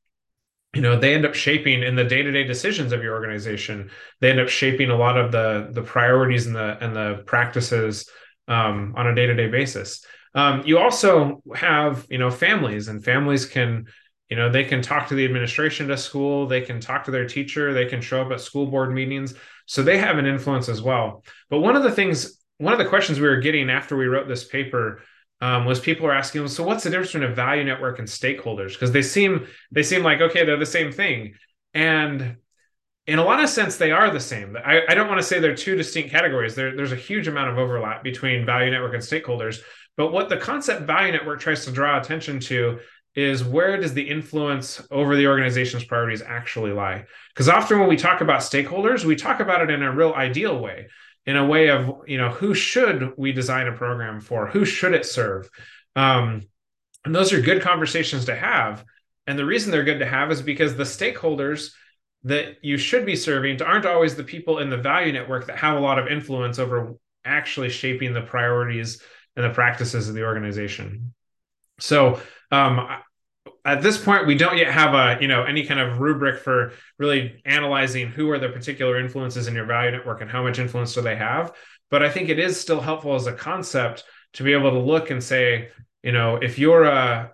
you 0.74 0.82
know 0.82 0.98
they 0.98 1.14
end 1.14 1.26
up 1.26 1.34
shaping 1.34 1.82
in 1.82 1.96
the 1.96 2.04
day-to-day 2.04 2.44
decisions 2.44 2.92
of 2.92 3.02
your 3.02 3.14
organization. 3.14 3.90
They 4.20 4.30
end 4.30 4.40
up 4.40 4.48
shaping 4.48 4.90
a 4.90 4.96
lot 4.96 5.18
of 5.18 5.32
the 5.32 5.70
the 5.72 5.82
priorities 5.82 6.46
and 6.46 6.54
the 6.54 6.78
and 6.80 6.94
the 6.94 7.22
practices 7.26 8.08
um, 8.46 8.94
on 8.96 9.06
a 9.06 9.14
day-to-day 9.14 9.48
basis 9.48 10.04
um, 10.34 10.62
you 10.66 10.78
also 10.78 11.42
have 11.54 12.06
you 12.10 12.18
know 12.18 12.30
families 12.30 12.88
and 12.88 13.04
families 13.04 13.46
can 13.46 13.86
you 14.28 14.36
know 14.36 14.50
they 14.50 14.64
can 14.64 14.82
talk 14.82 15.08
to 15.08 15.14
the 15.14 15.24
administration 15.24 15.88
to 15.88 15.96
school 15.96 16.46
they 16.46 16.60
can 16.60 16.80
talk 16.80 17.04
to 17.04 17.10
their 17.10 17.26
teacher 17.26 17.72
they 17.72 17.86
can 17.86 18.00
show 18.00 18.22
up 18.22 18.30
at 18.32 18.40
school 18.40 18.66
board 18.66 18.92
meetings. 18.92 19.34
So 19.66 19.82
they 19.82 19.98
have 19.98 20.16
an 20.18 20.26
influence 20.26 20.68
as 20.68 20.80
well. 20.80 21.24
But 21.50 21.60
one 21.60 21.76
of 21.76 21.82
the 21.82 21.92
things 21.92 22.38
one 22.58 22.72
of 22.72 22.78
the 22.78 22.86
questions 22.86 23.20
we 23.20 23.28
were 23.28 23.36
getting 23.36 23.70
after 23.70 23.96
we 23.96 24.06
wrote 24.06 24.28
this 24.28 24.44
paper 24.44 25.00
um, 25.40 25.64
was 25.64 25.78
people 25.78 26.06
were 26.06 26.14
asking 26.14 26.48
so 26.48 26.64
what's 26.64 26.84
the 26.84 26.90
difference 26.90 27.12
between 27.12 27.30
a 27.30 27.34
value 27.34 27.64
network 27.64 27.98
and 27.98 28.08
stakeholders? 28.08 28.72
Because 28.72 28.92
they 28.92 29.02
seem 29.02 29.46
they 29.70 29.82
seem 29.82 30.02
like 30.02 30.20
okay 30.20 30.44
they're 30.44 30.58
the 30.58 30.66
same 30.66 30.92
thing. 30.92 31.34
And 31.74 32.36
in 33.06 33.18
a 33.18 33.24
lot 33.24 33.42
of 33.42 33.48
sense 33.48 33.76
they 33.76 33.90
are 33.90 34.10
the 34.10 34.20
same. 34.20 34.56
I, 34.56 34.82
I 34.88 34.94
don't 34.94 35.08
want 35.08 35.20
to 35.20 35.26
say 35.26 35.38
they're 35.38 35.54
two 35.54 35.76
distinct 35.76 36.10
categories. 36.10 36.54
There, 36.54 36.76
there's 36.76 36.92
a 36.92 36.96
huge 36.96 37.28
amount 37.28 37.50
of 37.50 37.58
overlap 37.58 38.02
between 38.02 38.44
value 38.44 38.70
network 38.70 38.94
and 38.94 39.02
stakeholders 39.02 39.60
but 39.98 40.12
what 40.12 40.28
the 40.28 40.36
concept 40.36 40.82
value 40.82 41.12
network 41.12 41.40
tries 41.40 41.64
to 41.64 41.72
draw 41.72 42.00
attention 42.00 42.38
to 42.38 42.78
is 43.16 43.42
where 43.42 43.76
does 43.80 43.94
the 43.94 44.08
influence 44.08 44.80
over 44.92 45.16
the 45.16 45.26
organization's 45.26 45.84
priorities 45.84 46.22
actually 46.22 46.70
lie? 46.70 47.04
Because 47.34 47.48
often 47.48 47.80
when 47.80 47.88
we 47.88 47.96
talk 47.96 48.20
about 48.20 48.40
stakeholders, 48.40 49.04
we 49.04 49.16
talk 49.16 49.40
about 49.40 49.60
it 49.60 49.70
in 49.70 49.82
a 49.82 49.92
real 49.92 50.12
ideal 50.12 50.56
way, 50.60 50.86
in 51.26 51.36
a 51.36 51.44
way 51.44 51.68
of, 51.68 52.02
you 52.06 52.16
know, 52.16 52.30
who 52.30 52.54
should 52.54 53.12
we 53.16 53.32
design 53.32 53.66
a 53.66 53.72
program 53.72 54.20
for? 54.20 54.46
Who 54.46 54.64
should 54.64 54.94
it 54.94 55.04
serve? 55.04 55.50
Um, 55.96 56.46
and 57.04 57.12
those 57.12 57.32
are 57.32 57.40
good 57.40 57.60
conversations 57.60 58.26
to 58.26 58.36
have. 58.36 58.84
And 59.26 59.36
the 59.36 59.44
reason 59.44 59.72
they're 59.72 59.82
good 59.82 59.98
to 59.98 60.06
have 60.06 60.30
is 60.30 60.42
because 60.42 60.76
the 60.76 60.84
stakeholders 60.84 61.72
that 62.22 62.58
you 62.62 62.78
should 62.78 63.04
be 63.04 63.16
serving 63.16 63.60
aren't 63.62 63.84
always 63.84 64.14
the 64.14 64.22
people 64.22 64.60
in 64.60 64.70
the 64.70 64.76
value 64.76 65.12
network 65.12 65.48
that 65.48 65.58
have 65.58 65.76
a 65.76 65.80
lot 65.80 65.98
of 65.98 66.06
influence 66.06 66.60
over 66.60 66.94
actually 67.24 67.68
shaping 67.68 68.12
the 68.12 68.22
priorities 68.22 69.02
and 69.38 69.48
the 69.48 69.54
practices 69.54 70.08
of 70.08 70.14
the 70.14 70.24
organization. 70.24 71.14
So 71.78 72.20
um, 72.50 72.88
at 73.64 73.82
this 73.82 74.02
point 74.02 74.26
we 74.26 74.34
don't 74.34 74.56
yet 74.56 74.72
have 74.72 74.94
a 74.94 75.20
you 75.22 75.28
know 75.28 75.44
any 75.44 75.64
kind 75.64 75.78
of 75.78 76.00
rubric 76.00 76.40
for 76.40 76.72
really 76.98 77.40
analyzing 77.44 78.08
who 78.08 78.30
are 78.30 78.38
the 78.38 78.48
particular 78.48 78.98
influences 78.98 79.46
in 79.46 79.54
your 79.54 79.64
value 79.64 79.90
network 79.90 80.20
and 80.20 80.30
how 80.30 80.42
much 80.42 80.58
influence 80.58 80.94
do 80.94 81.00
they 81.00 81.16
have 81.16 81.52
but 81.90 82.02
i 82.02 82.08
think 82.08 82.28
it 82.28 82.38
is 82.38 82.58
still 82.58 82.80
helpful 82.80 83.14
as 83.14 83.26
a 83.26 83.32
concept 83.32 84.04
to 84.32 84.42
be 84.42 84.52
able 84.52 84.70
to 84.70 84.78
look 84.78 85.10
and 85.10 85.22
say 85.22 85.68
you 86.02 86.12
know 86.12 86.36
if 86.36 86.58
you're 86.58 86.84
a, 86.84 87.30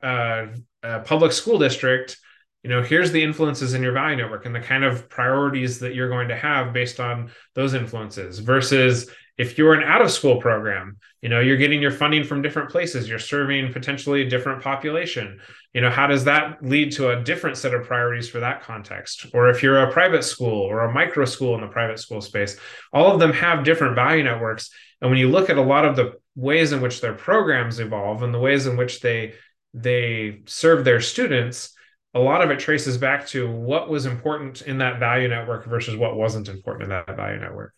a, 0.82 0.88
a 0.88 1.00
public 1.00 1.32
school 1.32 1.58
district 1.58 2.18
you 2.62 2.70
know 2.70 2.82
here's 2.82 3.12
the 3.12 3.22
influences 3.22 3.74
in 3.74 3.82
your 3.82 3.92
value 3.92 4.16
network 4.16 4.46
and 4.46 4.54
the 4.54 4.60
kind 4.60 4.84
of 4.84 5.08
priorities 5.08 5.78
that 5.80 5.94
you're 5.94 6.08
going 6.08 6.28
to 6.28 6.36
have 6.36 6.72
based 6.72 6.98
on 6.98 7.30
those 7.54 7.74
influences 7.74 8.38
versus 8.38 9.08
if 9.36 9.58
you're 9.58 9.74
an 9.74 9.82
out 9.82 10.02
of 10.02 10.10
school 10.10 10.40
program 10.40 10.98
you 11.24 11.30
know 11.30 11.40
you're 11.40 11.56
getting 11.56 11.80
your 11.80 11.90
funding 11.90 12.22
from 12.22 12.42
different 12.42 12.68
places. 12.68 13.08
You're 13.08 13.18
serving 13.18 13.72
potentially 13.72 14.20
a 14.20 14.28
different 14.28 14.62
population. 14.62 15.40
You 15.72 15.80
know 15.80 15.88
how 15.88 16.06
does 16.06 16.24
that 16.24 16.62
lead 16.62 16.92
to 16.92 17.12
a 17.12 17.22
different 17.24 17.56
set 17.56 17.72
of 17.72 17.86
priorities 17.86 18.28
for 18.28 18.40
that 18.40 18.62
context? 18.62 19.24
Or 19.32 19.48
if 19.48 19.62
you're 19.62 19.78
a 19.78 19.90
private 19.90 20.22
school 20.22 20.60
or 20.60 20.80
a 20.80 20.92
micro 20.92 21.24
school 21.24 21.54
in 21.54 21.62
the 21.62 21.66
private 21.66 21.98
school 21.98 22.20
space 22.20 22.58
all 22.92 23.10
of 23.10 23.20
them 23.20 23.32
have 23.32 23.64
different 23.64 23.94
value 23.94 24.22
networks. 24.22 24.68
And 25.00 25.10
when 25.10 25.18
you 25.18 25.30
look 25.30 25.48
at 25.48 25.56
a 25.56 25.62
lot 25.62 25.86
of 25.86 25.96
the 25.96 26.12
ways 26.36 26.72
in 26.72 26.82
which 26.82 27.00
their 27.00 27.14
programs 27.14 27.80
evolve 27.80 28.22
and 28.22 28.34
the 28.34 28.38
ways 28.38 28.66
in 28.66 28.76
which 28.76 29.00
they 29.00 29.32
they 29.72 30.42
serve 30.44 30.84
their 30.84 31.00
students 31.00 31.74
a 32.12 32.20
lot 32.20 32.42
of 32.42 32.50
it 32.50 32.58
traces 32.58 32.98
back 32.98 33.26
to 33.28 33.50
what 33.50 33.88
was 33.88 34.04
important 34.04 34.60
in 34.60 34.78
that 34.78 35.00
value 35.00 35.26
network 35.26 35.64
versus 35.64 35.96
what 35.96 36.16
wasn't 36.16 36.48
important 36.48 36.82
in 36.82 36.90
that 36.90 37.16
value 37.16 37.40
network 37.40 37.72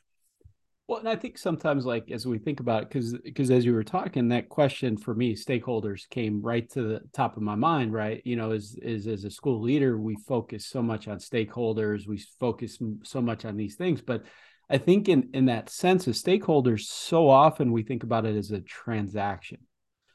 well, 0.88 1.00
and 1.00 1.08
I 1.08 1.16
think 1.16 1.36
sometimes, 1.36 1.84
like 1.84 2.10
as 2.12 2.26
we 2.26 2.38
think 2.38 2.60
about 2.60 2.84
it, 2.84 2.88
because 2.88 3.12
because 3.18 3.50
as 3.50 3.64
you 3.64 3.74
were 3.74 3.82
talking, 3.82 4.28
that 4.28 4.48
question 4.48 4.96
for 4.96 5.14
me, 5.14 5.34
stakeholders 5.34 6.08
came 6.08 6.40
right 6.40 6.68
to 6.70 6.82
the 6.82 7.00
top 7.12 7.36
of 7.36 7.42
my 7.42 7.56
mind. 7.56 7.92
Right, 7.92 8.22
you 8.24 8.36
know, 8.36 8.52
is 8.52 8.78
is 8.80 9.06
as 9.08 9.24
a 9.24 9.30
school 9.30 9.60
leader, 9.60 9.98
we 9.98 10.16
focus 10.28 10.66
so 10.66 10.82
much 10.82 11.08
on 11.08 11.18
stakeholders, 11.18 12.06
we 12.06 12.22
focus 12.38 12.78
so 13.02 13.20
much 13.20 13.44
on 13.44 13.56
these 13.56 13.74
things, 13.74 14.00
but 14.00 14.22
I 14.68 14.78
think 14.78 15.08
in 15.08 15.30
in 15.32 15.46
that 15.46 15.70
sense 15.70 16.06
of 16.06 16.14
stakeholders, 16.14 16.82
so 16.82 17.28
often 17.28 17.72
we 17.72 17.82
think 17.82 18.02
about 18.02 18.26
it 18.26 18.36
as 18.36 18.50
a 18.50 18.60
transaction, 18.60 19.58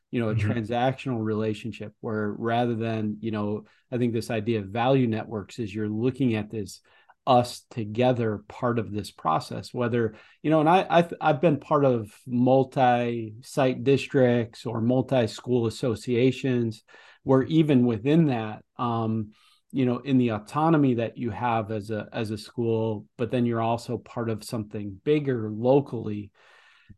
you 0.10 0.22
know, 0.22 0.30
a 0.30 0.36
mm-hmm. 0.36 0.52
transactional 0.52 1.24
relationship 1.24 1.94
where 2.02 2.32
rather 2.32 2.76
than 2.76 3.18
you 3.22 3.32
know, 3.32 3.66
I 3.92 3.98
think 3.98 4.14
this 4.14 4.30
idea 4.32 4.60
of 4.60 4.68
value 4.68 5.08
networks 5.08 5.60
is 5.60 5.74
you're 5.74 5.90
looking 5.90 6.36
at 6.36 6.50
this 6.50 6.82
us 7.28 7.66
together 7.70 8.44
part 8.48 8.80
of 8.80 8.92
this 8.92 9.12
process 9.12 9.72
whether 9.74 10.16
you 10.42 10.50
know 10.50 10.60
and 10.60 10.68
i 10.70 10.86
i've, 10.90 11.14
I've 11.22 11.40
been 11.42 11.60
part 11.60 11.86
of 11.86 12.12
multi-site 12.26 13.84
districts 13.84 14.66
or 14.66 14.82
multi-school 14.82 15.68
associations 15.68 16.84
where 17.24 17.44
even 17.44 17.86
within 17.86 18.28
that 18.28 18.64
um 18.78 19.32
you 19.72 19.86
know 19.86 20.00
in 20.00 20.18
the 20.18 20.30
autonomy 20.30 20.96
that 20.96 21.18
you 21.18 21.30
have 21.30 21.70
as 21.72 21.92
a 21.92 22.08
as 22.12 22.32
a 22.32 22.38
school 22.38 23.06
but 23.18 23.30
then 23.30 23.46
you're 23.46 23.62
also 23.62 23.98
part 24.00 24.30
of 24.30 24.44
something 24.44 25.00
bigger 25.04 25.50
locally 25.52 26.32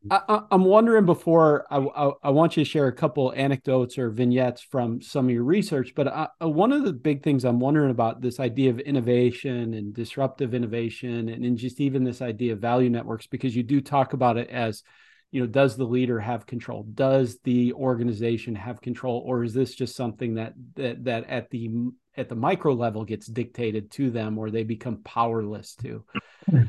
I, 0.10 0.41
am 0.51 0.65
wondering 0.65 1.05
before 1.05 1.65
I, 1.69 1.77
I, 1.77 2.12
I, 2.24 2.29
want 2.29 2.57
you 2.57 2.63
to 2.63 2.69
share 2.69 2.88
a 2.88 2.93
couple 2.93 3.33
anecdotes 3.36 3.98
or 3.98 4.10
vignettes 4.10 4.62
from 4.62 5.01
some 5.01 5.25
of 5.25 5.31
your 5.31 5.43
research, 5.43 5.93
but 5.95 6.07
I, 6.07 6.27
one 6.41 6.72
of 6.74 6.83
the 6.83 6.93
big 6.93 7.24
things 7.24 7.45
I'm 7.45 7.60
wondering 7.60 7.91
about 7.91 8.22
this 8.22 8.39
idea 8.39 8.69
of 8.69 8.79
innovation 8.79 9.74
and 9.74 9.93
disruptive 9.93 10.53
innovation, 10.53 11.29
and, 11.29 11.45
and 11.45 11.57
just 11.57 11.79
even 11.79 12.03
this 12.03 12.22
idea 12.22 12.53
of 12.53 12.60
value 12.60 12.89
networks, 12.89 13.27
because 13.27 13.55
you 13.55 13.63
do 13.63 13.79
talk 13.79 14.13
about 14.13 14.38
it 14.38 14.50
as, 14.50 14.83
you 15.31 15.41
know, 15.41 15.48
does 15.48 15.77
the 15.77 15.86
leader 15.86 16.19
have 16.19 16.45
control? 16.45 16.83
Does 16.93 17.39
the 17.43 17.74
organization 17.74 18.55
have 18.55 18.81
control, 18.81 19.24
or 19.25 19.43
is 19.43 19.53
this 19.53 19.74
just 19.74 19.95
something 19.95 20.36
that 20.36 20.53
that 20.75 21.05
that 21.05 21.29
at 21.29 21.50
the 21.50 21.69
at 22.17 22.29
the 22.29 22.36
micro 22.36 22.74
level 22.74 23.05
gets 23.05 23.27
dictated 23.27 23.89
to 23.91 24.12
them, 24.12 24.38
or 24.38 24.51
they 24.51 24.63
become 24.63 25.01
powerless 25.03 25.75
to? 25.75 26.03
Hmm. 26.50 26.63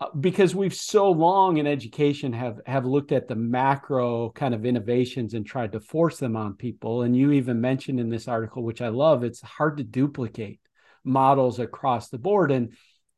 Uh, 0.00 0.06
because 0.18 0.54
we've 0.54 0.74
so 0.74 1.10
long 1.10 1.58
in 1.58 1.66
education 1.66 2.32
have 2.32 2.58
have 2.64 2.86
looked 2.86 3.12
at 3.12 3.28
the 3.28 3.34
macro 3.34 4.30
kind 4.30 4.54
of 4.54 4.64
innovations 4.64 5.34
and 5.34 5.44
tried 5.44 5.72
to 5.72 5.80
force 5.80 6.16
them 6.16 6.36
on 6.36 6.54
people. 6.54 7.02
And 7.02 7.14
you 7.14 7.32
even 7.32 7.60
mentioned 7.60 8.00
in 8.00 8.08
this 8.08 8.26
article 8.26 8.62
which 8.62 8.80
i 8.80 8.88
love 8.88 9.24
it's 9.24 9.42
hard 9.42 9.76
to 9.76 9.84
duplicate 9.84 10.60
models 11.04 11.58
across 11.58 12.08
the 12.08 12.18
board. 12.18 12.50
And 12.50 12.72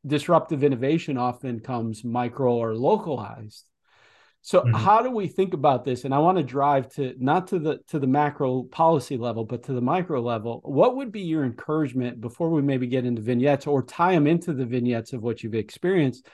disruptive 0.05 0.61
innovation 0.61 1.17
often 1.17 1.61
comes 1.61 2.03
micro 2.03 2.53
or 2.53 2.75
localized. 2.75 3.63
So 4.41 4.59
mm-hmm. 4.59 4.75
how 4.75 5.01
do 5.01 5.09
we 5.09 5.27
think 5.27 5.53
about 5.53 5.85
this? 5.85 6.03
And 6.03 6.13
i 6.13 6.19
want 6.19 6.37
to 6.37 6.43
drive 6.43 6.89
to 6.95 7.15
not 7.17 7.47
to 7.47 7.59
the 7.59 7.79
to 7.87 7.99
the 7.99 8.07
macro 8.07 8.63
policy 8.63 9.15
level 9.15 9.45
but 9.45 9.63
to 9.63 9.73
the 9.73 9.79
micro 9.79 10.19
level. 10.19 10.59
What 10.65 10.97
would 10.97 11.13
be 11.13 11.21
your 11.21 11.45
encouragement 11.45 12.19
before 12.19 12.49
we 12.49 12.61
maybe 12.61 12.87
get 12.87 13.05
into 13.05 13.21
vignettes 13.21 13.67
or 13.67 13.83
tie 13.83 14.11
them 14.15 14.27
into 14.27 14.51
the 14.51 14.65
vignettes 14.65 15.13
of 15.13 15.23
what 15.23 15.43
you've 15.43 15.55
experienced 15.55 16.27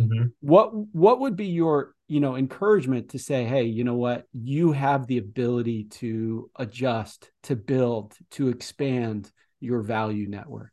Mm-hmm. 0.00 0.26
What 0.40 0.74
what 0.74 1.20
would 1.20 1.36
be 1.36 1.46
your 1.46 1.94
you 2.08 2.20
know 2.20 2.36
encouragement 2.36 3.10
to 3.10 3.18
say, 3.18 3.44
hey, 3.44 3.64
you 3.64 3.84
know 3.84 3.94
what, 3.94 4.26
you 4.32 4.72
have 4.72 5.06
the 5.06 5.18
ability 5.18 5.84
to 5.84 6.50
adjust, 6.56 7.30
to 7.44 7.56
build, 7.56 8.14
to 8.32 8.48
expand 8.48 9.30
your 9.60 9.82
value 9.82 10.28
network. 10.28 10.72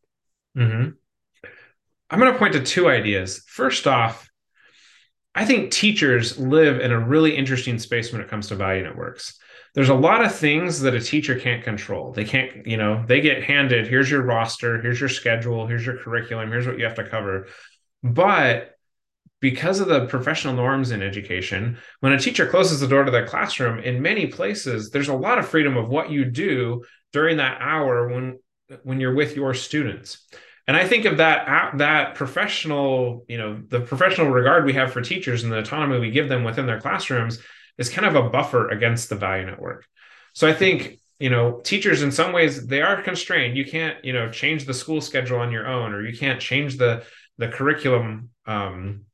Mm-hmm. 0.57 0.89
I'm 2.09 2.19
going 2.19 2.31
to 2.31 2.37
point 2.37 2.53
to 2.53 2.63
two 2.63 2.89
ideas. 2.89 3.41
First 3.47 3.87
off, 3.87 4.29
I 5.33 5.45
think 5.45 5.71
teachers 5.71 6.37
live 6.37 6.81
in 6.81 6.91
a 6.91 6.99
really 6.99 7.35
interesting 7.35 7.79
space 7.79 8.11
when 8.11 8.21
it 8.21 8.27
comes 8.27 8.49
to 8.49 8.55
value 8.55 8.83
networks. 8.83 9.39
There's 9.73 9.87
a 9.87 9.95
lot 9.95 10.25
of 10.25 10.35
things 10.35 10.81
that 10.81 10.93
a 10.93 10.99
teacher 10.99 11.39
can't 11.39 11.63
control. 11.63 12.11
They 12.11 12.25
can't, 12.25 12.67
you 12.67 12.75
know, 12.75 13.05
they 13.07 13.21
get 13.21 13.43
handed, 13.43 13.87
here's 13.87 14.11
your 14.11 14.23
roster, 14.23 14.81
here's 14.81 14.99
your 14.99 15.07
schedule, 15.07 15.65
here's 15.67 15.85
your 15.85 15.97
curriculum, 15.97 16.49
here's 16.49 16.67
what 16.67 16.77
you 16.77 16.83
have 16.83 16.95
to 16.95 17.07
cover. 17.07 17.47
But 18.03 18.75
because 19.41 19.79
of 19.79 19.87
the 19.87 20.05
professional 20.05 20.53
norms 20.53 20.91
in 20.91 21.01
education, 21.01 21.77
when 21.99 22.13
a 22.13 22.19
teacher 22.19 22.45
closes 22.45 22.79
the 22.79 22.87
door 22.87 23.03
to 23.03 23.11
their 23.11 23.27
classroom, 23.27 23.79
in 23.79 24.01
many 24.01 24.27
places, 24.27 24.91
there's 24.91 25.09
a 25.09 25.15
lot 25.15 25.39
of 25.39 25.47
freedom 25.47 25.75
of 25.75 25.89
what 25.89 26.11
you 26.11 26.23
do 26.25 26.83
during 27.11 27.37
that 27.37 27.59
hour 27.59 28.07
when 28.07 28.39
when 28.83 29.01
you're 29.01 29.15
with 29.15 29.35
your 29.35 29.53
students. 29.53 30.25
And 30.67 30.77
I 30.77 30.87
think 30.87 31.05
of 31.05 31.17
that 31.17 31.77
that 31.79 32.15
professional, 32.15 33.25
you 33.27 33.37
know, 33.37 33.61
the 33.67 33.81
professional 33.81 34.29
regard 34.29 34.63
we 34.63 34.73
have 34.73 34.93
for 34.93 35.01
teachers 35.01 35.43
and 35.43 35.51
the 35.51 35.59
autonomy 35.59 35.99
we 35.99 36.11
give 36.11 36.29
them 36.29 36.43
within 36.43 36.67
their 36.67 36.79
classrooms 36.79 37.39
is 37.77 37.89
kind 37.89 38.07
of 38.07 38.15
a 38.15 38.29
buffer 38.29 38.69
against 38.69 39.09
the 39.09 39.15
value 39.15 39.45
network. 39.45 39.85
So 40.33 40.47
I 40.47 40.53
think 40.53 40.99
you 41.19 41.29
know 41.29 41.59
teachers 41.63 42.03
in 42.03 42.11
some 42.11 42.31
ways 42.31 42.65
they 42.65 42.81
are 42.81 43.01
constrained 43.03 43.55
you 43.55 43.63
can't 43.63 44.03
you 44.03 44.11
know 44.11 44.31
change 44.31 44.65
the 44.65 44.73
school 44.73 45.01
schedule 45.01 45.39
on 45.39 45.51
your 45.51 45.67
own 45.67 45.93
or 45.93 46.03
you 46.03 46.17
can't 46.17 46.41
change 46.41 46.77
the 46.77 47.03
the 47.37 47.47
curriculum 47.47 48.29
um, 48.47 49.05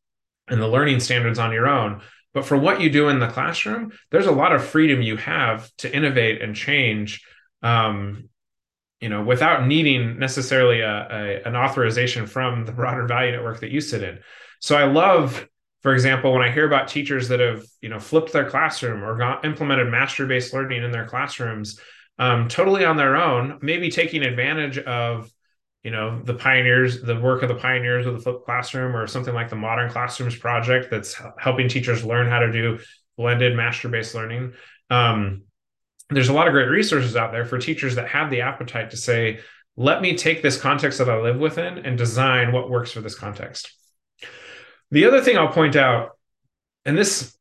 and 0.48 0.62
the 0.62 0.68
learning 0.68 1.00
standards 1.00 1.40
on 1.40 1.52
your 1.52 1.68
own. 1.68 2.02
But 2.34 2.46
for 2.46 2.58
what 2.58 2.82
you 2.82 2.90
do 2.90 3.10
in 3.10 3.20
the 3.20 3.28
classroom, 3.28 3.92
there's 4.12 4.28
a 4.28 4.32
lot 4.32 4.54
of 4.54 4.64
freedom 4.64 5.02
you 5.02 5.18
have 5.18 5.70
to 5.78 5.94
innovate 5.94 6.42
and 6.42 6.56
change, 6.56 7.26
um, 7.64 8.30
you 9.02 9.10
know, 9.10 9.24
without 9.24 9.66
needing 9.66 10.20
necessarily 10.20 10.82
a, 10.82 11.08
a, 11.10 11.48
an 11.48 11.56
authorization 11.56 12.28
from 12.28 12.66
the 12.66 12.72
broader 12.72 13.08
value 13.08 13.32
network 13.32 13.62
that 13.62 13.72
you 13.72 13.82
sit 13.82 14.04
in. 14.04 14.20
So 14.60 14.76
I 14.78 14.86
love, 14.86 15.48
for 15.82 15.94
example, 15.94 16.32
when 16.32 16.42
I 16.42 16.52
hear 16.52 16.68
about 16.68 16.88
teachers 16.88 17.28
that 17.30 17.40
have, 17.40 17.64
you 17.82 17.90
know, 17.90 18.00
flipped 18.00 18.34
their 18.34 18.50
classroom 18.50 19.04
or 19.04 19.18
got, 19.18 19.46
implemented 19.46 19.90
master-based 19.90 20.54
learning 20.54 20.84
in 20.84 20.92
their 20.92 21.08
classrooms, 21.08 21.80
um, 22.20 22.48
totally 22.48 22.86
on 22.86 22.98
their 22.98 23.16
own, 23.16 23.60
maybe 23.62 23.90
taking 23.90 24.24
advantage 24.24 24.78
of 24.80 25.32
you 25.88 25.92
know 25.92 26.22
the 26.22 26.34
pioneers 26.34 27.02
the 27.02 27.18
work 27.18 27.44
of 27.44 27.48
the 27.48 27.56
pioneers 27.56 28.06
of 28.06 28.14
the 28.14 28.20
flipped 28.20 28.44
classroom 28.44 28.94
or 28.94 29.08
something 29.08 29.34
like 29.34 29.50
the 29.50 29.56
modern 29.56 29.90
classrooms 29.90 30.36
project 30.36 30.92
that's 30.92 31.16
helping 31.40 31.70
teachers 31.70 32.04
learn 32.04 32.28
how 32.28 32.40
to 32.40 32.52
do 32.52 32.78
blended 33.16 33.56
master 33.56 33.88
based 33.88 34.14
learning. 34.14 34.52
Um, 34.90 35.44
there's 36.10 36.28
a 36.28 36.34
lot 36.34 36.46
of 36.46 36.52
great 36.52 36.68
resources 36.68 37.16
out 37.16 37.32
there 37.32 37.46
for 37.46 37.58
teachers 37.58 37.96
that 37.96 38.10
have 38.10 38.30
the 38.30 38.42
appetite 38.42 38.92
to 38.92 38.98
say 38.98 39.40
let 39.78 40.02
me 40.02 40.18
take 40.18 40.42
this 40.42 40.60
context 40.60 40.98
that 40.98 41.10
i 41.10 41.18
live 41.22 41.38
within 41.38 41.78
and 41.78 41.98
design 41.98 42.52
what 42.52 42.70
works 42.70 42.92
for 42.92 43.00
this 43.00 43.16
context. 43.16 43.72
The 44.92 45.06
other 45.06 45.22
thing 45.22 45.38
i'll 45.38 45.54
point 45.54 45.78
out 45.78 46.18
and 46.84 46.98
this 46.98 47.37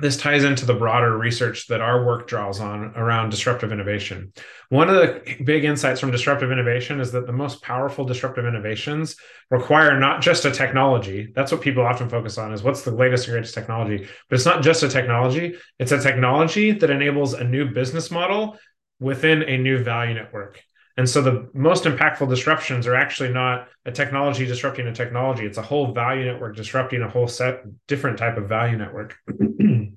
this 0.00 0.16
ties 0.16 0.44
into 0.44 0.64
the 0.64 0.74
broader 0.74 1.16
research 1.18 1.66
that 1.66 1.80
our 1.80 2.04
work 2.04 2.28
draws 2.28 2.60
on 2.60 2.92
around 2.94 3.30
disruptive 3.30 3.72
innovation. 3.72 4.32
One 4.68 4.88
of 4.88 4.94
the 4.94 5.36
big 5.44 5.64
insights 5.64 5.98
from 5.98 6.12
disruptive 6.12 6.52
innovation 6.52 7.00
is 7.00 7.10
that 7.12 7.26
the 7.26 7.32
most 7.32 7.62
powerful 7.62 8.04
disruptive 8.04 8.46
innovations 8.46 9.16
require 9.50 9.98
not 9.98 10.22
just 10.22 10.44
a 10.44 10.52
technology. 10.52 11.32
That's 11.34 11.50
what 11.50 11.62
people 11.62 11.84
often 11.84 12.08
focus 12.08 12.38
on 12.38 12.52
is 12.52 12.62
what's 12.62 12.82
the 12.82 12.92
latest 12.92 13.26
and 13.26 13.32
greatest 13.32 13.54
technology. 13.54 14.06
But 14.28 14.36
it's 14.36 14.46
not 14.46 14.62
just 14.62 14.84
a 14.84 14.88
technology, 14.88 15.56
it's 15.80 15.92
a 15.92 16.00
technology 16.00 16.70
that 16.70 16.90
enables 16.90 17.34
a 17.34 17.42
new 17.42 17.70
business 17.70 18.10
model 18.10 18.56
within 19.00 19.42
a 19.42 19.58
new 19.58 19.82
value 19.82 20.14
network. 20.14 20.62
And 20.98 21.08
so 21.08 21.22
the 21.22 21.48
most 21.54 21.84
impactful 21.84 22.28
disruptions 22.28 22.86
are 22.88 22.96
actually 22.96 23.32
not 23.32 23.68
a 23.86 23.92
technology 23.92 24.44
disrupting 24.44 24.88
a 24.88 24.92
technology. 24.92 25.46
It's 25.46 25.56
a 25.56 25.62
whole 25.62 25.92
value 25.92 26.24
network 26.24 26.56
disrupting 26.56 27.02
a 27.02 27.08
whole 27.08 27.28
set 27.28 27.62
different 27.86 28.18
type 28.18 28.36
of 28.36 28.48
value 28.48 28.76
network. 28.76 29.16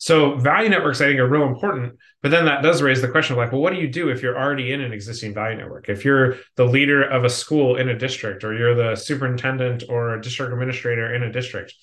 So 0.00 0.36
value 0.36 0.68
networks, 0.68 1.00
I 1.00 1.06
think, 1.06 1.18
are 1.18 1.26
real 1.26 1.48
important. 1.48 1.98
But 2.22 2.30
then 2.30 2.44
that 2.44 2.62
does 2.62 2.82
raise 2.82 3.02
the 3.02 3.08
question 3.08 3.34
of 3.34 3.38
like, 3.38 3.50
well, 3.50 3.60
what 3.60 3.72
do 3.72 3.80
you 3.80 3.88
do 3.88 4.10
if 4.10 4.22
you're 4.22 4.38
already 4.38 4.72
in 4.72 4.80
an 4.80 4.92
existing 4.92 5.34
value 5.34 5.56
network? 5.56 5.88
If 5.88 6.04
you're 6.04 6.36
the 6.54 6.64
leader 6.64 7.02
of 7.02 7.24
a 7.24 7.28
school 7.28 7.74
in 7.76 7.88
a 7.88 7.98
district, 7.98 8.44
or 8.44 8.56
you're 8.56 8.76
the 8.76 8.94
superintendent 8.94 9.82
or 9.88 10.14
a 10.14 10.22
district 10.22 10.52
administrator 10.52 11.12
in 11.12 11.24
a 11.24 11.32
district. 11.32 11.74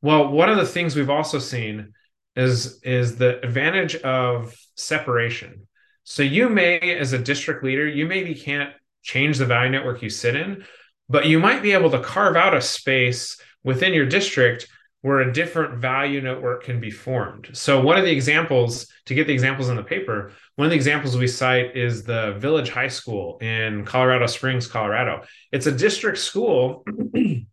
Well, 0.00 0.28
one 0.28 0.48
of 0.48 0.56
the 0.56 0.64
things 0.64 0.96
we've 0.96 1.10
also 1.10 1.38
seen 1.38 1.92
is 2.34 2.80
is 2.82 3.16
the 3.16 3.44
advantage 3.44 3.96
of 3.96 4.56
separation. 4.76 5.66
So 6.10 6.24
you 6.24 6.48
may, 6.48 6.80
as 6.98 7.12
a 7.12 7.18
district 7.18 7.62
leader, 7.62 7.86
you 7.86 8.04
maybe 8.04 8.34
can't 8.34 8.72
change 9.00 9.38
the 9.38 9.46
value 9.46 9.70
network 9.70 10.02
you 10.02 10.10
sit 10.10 10.34
in, 10.34 10.64
but 11.08 11.26
you 11.26 11.38
might 11.38 11.62
be 11.62 11.70
able 11.70 11.88
to 11.92 12.00
carve 12.00 12.34
out 12.34 12.52
a 12.52 12.60
space 12.60 13.40
within 13.62 13.94
your 13.94 14.06
district 14.06 14.66
where 15.02 15.20
a 15.20 15.32
different 15.32 15.78
value 15.78 16.20
network 16.20 16.64
can 16.64 16.80
be 16.80 16.90
formed. 16.90 17.50
So, 17.52 17.80
one 17.80 17.96
of 17.96 18.04
the 18.04 18.10
examples, 18.10 18.88
to 19.06 19.14
get 19.14 19.28
the 19.28 19.32
examples 19.32 19.68
in 19.68 19.76
the 19.76 19.84
paper, 19.84 20.32
one 20.56 20.66
of 20.66 20.70
the 20.70 20.76
examples 20.76 21.16
we 21.16 21.28
cite 21.28 21.76
is 21.76 22.02
the 22.02 22.32
Village 22.38 22.70
High 22.70 22.88
School 22.88 23.38
in 23.38 23.84
Colorado 23.84 24.26
Springs, 24.26 24.66
Colorado. 24.66 25.22
It's 25.52 25.66
a 25.66 25.72
district 25.72 26.18
school, 26.18 26.84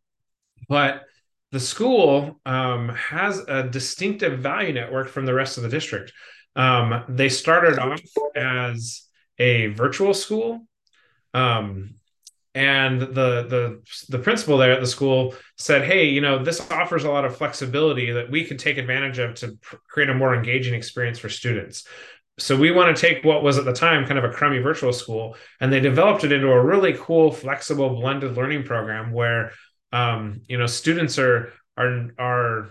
but 0.68 1.04
the 1.52 1.60
school 1.60 2.42
um, 2.44 2.90
has 2.90 3.38
a 3.48 3.70
distinctive 3.70 4.40
value 4.40 4.74
network 4.74 5.10
from 5.10 5.28
the 5.28 5.34
rest 5.36 5.58
of 5.58 5.64
the 5.64 5.70
district. 5.70 6.12
Um, 6.58 7.06
they 7.08 7.30
started 7.30 7.80
off 7.80 8.02
as 8.36 9.04
a 9.40 9.68
virtual 9.68 10.14
school. 10.14 10.68
Um, 11.34 11.96
and 12.58 13.02
the 13.02 13.06
the 13.06 13.82
the 14.10 14.18
principal 14.18 14.58
there 14.58 14.72
at 14.72 14.80
the 14.80 14.88
school 14.88 15.36
said 15.58 15.84
hey 15.84 16.06
you 16.06 16.22
know 16.22 16.44
this 16.44 16.60
offers 16.72 17.04
a 17.04 17.12
lot 17.12 17.24
of 17.24 17.38
flexibility 17.38 18.12
that 18.12 18.32
we 18.32 18.44
can 18.44 18.58
take 18.58 18.80
advantage 18.80 19.20
of 19.20 19.36
to 19.36 19.56
pr- 19.62 19.76
create 19.88 20.10
a 20.10 20.14
more 20.14 20.34
engaging 20.34 20.74
experience 20.74 21.20
for 21.20 21.30
students 21.30 21.88
so 22.40 22.58
we 22.58 22.72
want 22.72 22.96
to 22.96 23.00
take 23.00 23.24
what 23.24 23.44
was 23.44 23.60
at 23.60 23.66
the 23.66 23.74
time 23.74 24.08
kind 24.08 24.18
of 24.18 24.24
a 24.24 24.34
crummy 24.34 24.58
virtual 24.58 24.92
school 24.92 25.36
and 25.62 25.72
they 25.72 25.80
developed 25.80 26.24
it 26.24 26.32
into 26.32 26.48
a 26.48 26.66
really 26.66 26.96
cool 26.98 27.32
flexible 27.32 27.90
blended 27.92 28.36
learning 28.36 28.64
program 28.64 29.12
where 29.12 29.52
um, 29.92 30.42
you 30.48 30.58
know 30.58 30.66
students 30.66 31.20
are 31.20 31.54
are 31.78 32.10
are 32.18 32.70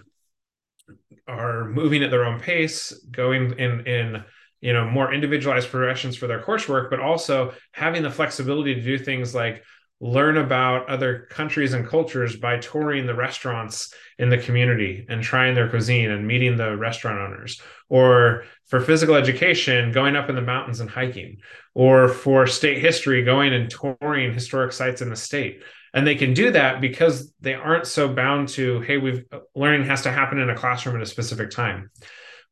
are 1.28 1.64
moving 1.66 2.02
at 2.02 2.10
their 2.10 2.24
own 2.24 2.40
pace 2.40 2.92
going 3.10 3.58
in 3.58 3.86
in 3.86 4.24
you 4.60 4.72
know 4.72 4.88
more 4.88 5.12
individualized 5.12 5.70
progressions 5.70 6.16
for 6.16 6.26
their 6.26 6.42
coursework 6.42 6.88
but 6.90 7.00
also 7.00 7.52
having 7.72 8.02
the 8.02 8.10
flexibility 8.10 8.74
to 8.74 8.80
do 8.80 8.98
things 8.98 9.34
like 9.34 9.62
learn 10.00 10.36
about 10.36 10.88
other 10.90 11.26
countries 11.30 11.72
and 11.72 11.86
cultures 11.86 12.36
by 12.36 12.58
touring 12.58 13.06
the 13.06 13.14
restaurants 13.14 13.94
in 14.18 14.28
the 14.28 14.36
community 14.36 15.06
and 15.08 15.22
trying 15.22 15.54
their 15.54 15.70
cuisine 15.70 16.10
and 16.10 16.26
meeting 16.26 16.56
the 16.56 16.76
restaurant 16.76 17.18
owners. 17.18 17.60
Or 17.88 18.44
for 18.66 18.80
physical 18.80 19.14
education 19.14 19.92
going 19.92 20.14
up 20.14 20.28
in 20.28 20.34
the 20.34 20.42
mountains 20.42 20.80
and 20.80 20.90
hiking. 20.90 21.38
Or 21.74 22.08
for 22.08 22.46
state 22.46 22.78
history 22.78 23.24
going 23.24 23.54
and 23.54 23.70
touring 23.70 24.34
historic 24.34 24.72
sites 24.72 25.00
in 25.00 25.08
the 25.08 25.16
state 25.16 25.62
and 25.96 26.06
they 26.06 26.14
can 26.14 26.32
do 26.34 26.52
that 26.52 26.80
because 26.80 27.32
they 27.40 27.54
aren't 27.54 27.86
so 27.86 28.08
bound 28.08 28.48
to 28.48 28.80
hey 28.82 28.98
we've 28.98 29.24
learning 29.56 29.84
has 29.84 30.02
to 30.02 30.12
happen 30.12 30.38
in 30.38 30.50
a 30.50 30.54
classroom 30.54 30.94
at 30.94 31.02
a 31.02 31.06
specific 31.06 31.50
time 31.50 31.90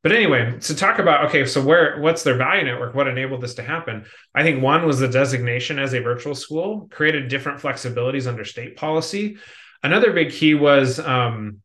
but 0.05 0.13
anyway, 0.13 0.59
to 0.61 0.77
talk 0.77 0.99
about 0.99 1.25
okay, 1.29 1.47
so 1.47 1.65
where 1.65 1.99
what's 1.99 2.25
their 2.25 2.37
value 2.37 2.63
network? 2.63 2.95
What 2.95 3.09
enabled 3.09 3.41
this 3.41 3.55
to 3.55 3.63
happen? 3.63 4.05
I 4.35 4.43
think 4.43 4.63
one 4.63 4.85
was 4.85 4.99
the 4.99 5.09
designation 5.09 5.79
as 5.79 5.95
a 5.95 6.01
virtual 6.01 6.35
school 6.35 6.89
created 6.93 7.29
different 7.29 7.63
flexibilities 7.63 8.27
under 8.27 8.45
state 8.45 8.77
policy. 8.77 9.39
Another 9.83 10.13
big 10.13 10.31
key 10.31 10.53
was 10.53 11.01
um, 11.01 11.63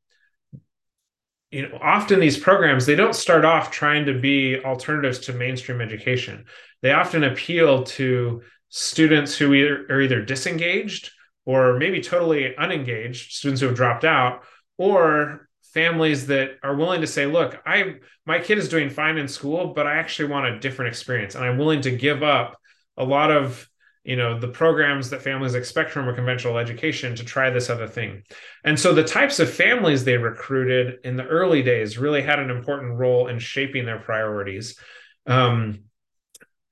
you 1.51 1.67
know 1.67 1.77
often 1.81 2.21
these 2.21 2.37
programs 2.37 2.85
they 2.85 2.95
don't 2.95 3.13
start 3.13 3.43
off 3.43 3.71
trying 3.71 4.05
to 4.05 4.17
be 4.17 4.63
alternatives 4.63 5.19
to 5.19 5.33
mainstream 5.33 5.81
education. 5.81 6.45
They 6.81 6.93
often 6.93 7.25
appeal 7.25 7.83
to 7.83 8.41
students 8.69 9.35
who 9.35 9.51
are 9.89 9.99
either 9.99 10.23
disengaged 10.23 11.11
or 11.49 11.79
maybe 11.79 11.99
totally 11.99 12.55
unengaged, 12.55 13.31
students 13.31 13.59
who 13.59 13.65
have 13.65 13.75
dropped 13.75 14.05
out, 14.05 14.43
or 14.77 15.49
families 15.73 16.27
that 16.27 16.59
are 16.63 16.75
willing 16.75 16.99
to 16.99 17.05
say 17.05 17.27
look 17.27 17.61
i 17.63 17.93
my 18.25 18.39
kid 18.39 18.57
is 18.57 18.69
doing 18.69 18.89
fine 18.89 19.19
in 19.19 19.27
school 19.27 19.71
but 19.75 19.85
i 19.85 19.97
actually 19.97 20.27
want 20.27 20.47
a 20.47 20.59
different 20.59 20.89
experience 20.89 21.35
and 21.35 21.45
i'm 21.45 21.59
willing 21.59 21.79
to 21.79 21.91
give 21.91 22.23
up 22.23 22.57
a 22.97 23.03
lot 23.03 23.29
of 23.29 23.69
you 24.03 24.15
know 24.15 24.39
the 24.39 24.47
programs 24.47 25.11
that 25.11 25.21
families 25.21 25.53
expect 25.53 25.91
from 25.91 26.07
a 26.07 26.13
conventional 26.15 26.57
education 26.57 27.15
to 27.15 27.23
try 27.23 27.49
this 27.49 27.69
other 27.69 27.87
thing. 27.87 28.23
And 28.63 28.79
so 28.79 28.93
the 28.93 29.03
types 29.03 29.39
of 29.39 29.53
families 29.53 30.03
they 30.03 30.17
recruited 30.17 30.99
in 31.03 31.17
the 31.17 31.25
early 31.27 31.61
days 31.61 31.97
really 31.97 32.21
had 32.21 32.39
an 32.39 32.49
important 32.49 32.97
role 32.97 33.27
in 33.27 33.37
shaping 33.37 33.85
their 33.85 33.99
priorities. 33.99 34.79
Um, 35.27 35.83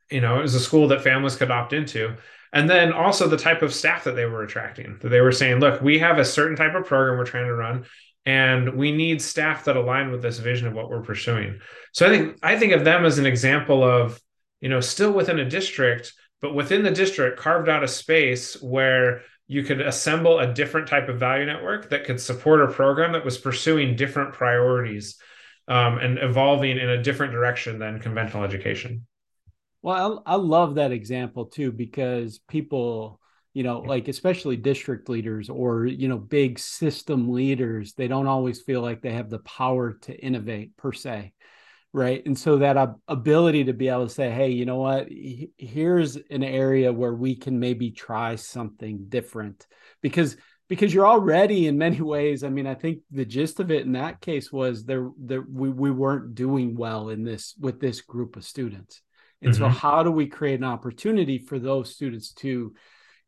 you 0.10 0.22
know 0.22 0.39
it 0.39 0.41
was 0.41 0.55
a 0.55 0.60
school 0.60 0.88
that 0.88 1.03
families 1.03 1.36
could 1.36 1.51
opt 1.51 1.74
into 1.74 2.15
and 2.53 2.69
then 2.69 2.93
also 2.93 3.27
the 3.27 3.37
type 3.37 3.61
of 3.61 3.73
staff 3.73 4.03
that 4.03 4.15
they 4.15 4.25
were 4.25 4.43
attracting 4.43 4.97
that 5.01 5.09
they 5.09 5.21
were 5.21 5.31
saying 5.31 5.59
look 5.59 5.81
we 5.81 5.99
have 5.99 6.17
a 6.17 6.25
certain 6.25 6.55
type 6.55 6.75
of 6.75 6.85
program 6.85 7.17
we're 7.17 7.25
trying 7.25 7.45
to 7.45 7.53
run 7.53 7.85
and 8.27 8.75
we 8.75 8.91
need 8.91 9.21
staff 9.21 9.63
that 9.63 9.77
align 9.77 10.11
with 10.11 10.21
this 10.21 10.39
vision 10.39 10.67
of 10.67 10.73
what 10.73 10.89
we're 10.89 11.01
pursuing. 11.01 11.59
So 11.93 12.05
i 12.05 12.09
think 12.09 12.37
i 12.43 12.57
think 12.57 12.73
of 12.73 12.83
them 12.83 13.05
as 13.05 13.17
an 13.17 13.25
example 13.25 13.83
of 13.83 14.19
you 14.61 14.69
know 14.69 14.81
still 14.81 15.11
within 15.11 15.39
a 15.39 15.49
district 15.49 16.13
but 16.41 16.53
within 16.53 16.83
the 16.83 16.91
district 16.91 17.39
carved 17.39 17.69
out 17.69 17.83
a 17.83 17.87
space 17.87 18.61
where 18.61 19.21
you 19.47 19.63
could 19.63 19.81
assemble 19.81 20.39
a 20.39 20.53
different 20.53 20.87
type 20.87 21.07
of 21.07 21.19
value 21.19 21.45
network 21.45 21.89
that 21.89 22.03
could 22.03 22.19
support 22.19 22.61
a 22.61 22.67
program 22.67 23.13
that 23.13 23.25
was 23.25 23.37
pursuing 23.37 23.95
different 23.95 24.33
priorities 24.33 25.17
um, 25.69 25.97
and 25.97 26.19
evolving 26.19 26.77
in 26.77 26.89
a 26.89 27.01
different 27.01 27.31
direction 27.31 27.79
than 27.79 27.99
conventional 27.99 28.43
education 28.43 29.05
well 29.81 30.24
I, 30.25 30.34
I 30.34 30.36
love 30.36 30.75
that 30.75 30.91
example 30.91 31.46
too 31.46 31.72
because 31.72 32.39
people 32.48 33.19
you 33.53 33.63
know 33.63 33.79
like 33.79 34.07
especially 34.07 34.57
district 34.57 35.10
leaders 35.10 35.50
or 35.50 35.86
you 35.86 36.07
know 36.07 36.17
big 36.17 36.60
system 36.60 37.31
leaders 37.31 37.93
they 37.93 38.07
don't 38.07 38.27
always 38.27 38.62
feel 38.62 38.81
like 38.81 39.01
they 39.01 39.13
have 39.13 39.29
the 39.29 39.39
power 39.39 39.93
to 40.03 40.15
innovate 40.15 40.75
per 40.77 40.91
se 40.91 41.34
right? 41.93 42.24
And 42.27 42.38
so 42.38 42.57
that 42.57 42.96
ability 43.07 43.63
to 43.63 43.74
be 43.74 43.88
able 43.88 44.07
to 44.07 44.13
say 44.13 44.29
hey 44.29 44.50
you 44.50 44.65
know 44.65 44.77
what? 44.77 45.07
Here's 45.57 46.15
an 46.15 46.43
area 46.43 46.93
where 46.93 47.13
we 47.13 47.36
can 47.36 47.60
maybe 47.60 47.89
try 47.91 48.36
something 48.36 49.05
different. 49.10 49.65
Because 50.01 50.38
because 50.69 50.93
you're 50.93 51.07
already 51.07 51.67
in 51.67 51.77
many 51.77 52.01
ways 52.13 52.43
i 52.43 52.50
mean 52.50 52.67
i 52.67 52.74
think 52.74 53.00
the 53.12 53.25
gist 53.25 53.60
of 53.60 53.72
it 53.72 53.86
in 53.86 53.93
that 53.93 54.22
case 54.22 54.51
was 54.51 54.84
there 54.86 55.10
there 55.17 55.41
we, 55.41 55.69
we 55.69 55.91
weren't 55.91 56.36
doing 56.36 56.75
well 56.75 57.10
in 57.10 57.24
this 57.24 57.55
with 57.60 57.79
this 57.79 58.01
group 58.01 58.36
of 58.36 58.43
students 58.43 59.01
and 59.41 59.53
mm-hmm. 59.53 59.63
so 59.63 59.70
how 59.70 60.03
do 60.03 60.12
we 60.12 60.27
create 60.27 60.60
an 60.60 60.65
opportunity 60.65 61.38
for 61.38 61.60
those 61.60 61.94
students 61.94 62.34
to 62.34 62.74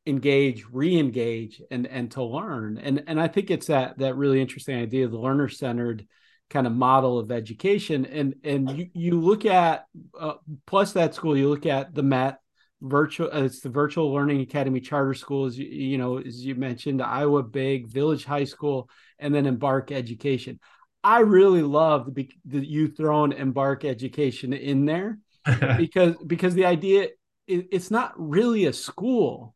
engage 0.05 0.65
re-engage 0.71 1.61
and 1.69 1.85
and 1.87 2.11
to 2.11 2.23
learn? 2.23 2.77
And 2.77 3.03
and 3.07 3.21
i 3.21 3.27
think 3.27 3.51
it's 3.51 3.67
that 3.67 3.97
that 3.99 4.15
really 4.15 4.41
interesting 4.41 4.77
idea 4.77 5.05
of 5.05 5.11
the 5.11 5.19
learner 5.19 5.49
centered 5.49 6.07
kind 6.49 6.67
of 6.67 6.73
model 6.73 7.19
of 7.19 7.31
education. 7.31 8.05
And 8.05 8.35
and 8.43 8.69
you, 8.71 8.89
you 8.93 9.21
look 9.21 9.45
at 9.45 9.85
uh, 10.19 10.33
plus 10.65 10.93
that 10.93 11.13
school 11.13 11.37
you 11.37 11.49
look 11.49 11.65
at 11.65 11.93
the 11.93 12.03
met 12.03 12.39
virtual 12.81 13.29
uh, 13.31 13.43
it's 13.43 13.59
the 13.59 13.69
virtual 13.69 14.11
learning 14.11 14.41
academy 14.41 14.79
charter 14.79 15.13
schools 15.13 15.57
you, 15.57 15.65
you 15.65 15.97
know 15.97 16.17
as 16.17 16.45
you 16.45 16.55
mentioned 16.55 17.01
iowa 17.01 17.43
big 17.43 17.87
village 17.87 18.23
high 18.23 18.45
school 18.45 18.89
and 19.19 19.33
then 19.33 19.45
embark 19.45 19.91
education. 19.91 20.59
I 21.03 21.19
really 21.19 21.61
love 21.61 22.13
the, 22.13 22.29
the 22.45 22.65
you 22.65 22.89
thrown 22.89 23.31
embark 23.31 23.85
education 23.85 24.53
in 24.53 24.85
there 24.85 25.19
because 25.77 26.15
because 26.25 26.53
the 26.53 26.65
idea 26.65 27.09
it, 27.47 27.67
it's 27.71 27.91
not 27.91 28.13
really 28.17 28.65
a 28.65 28.73
school 28.73 29.55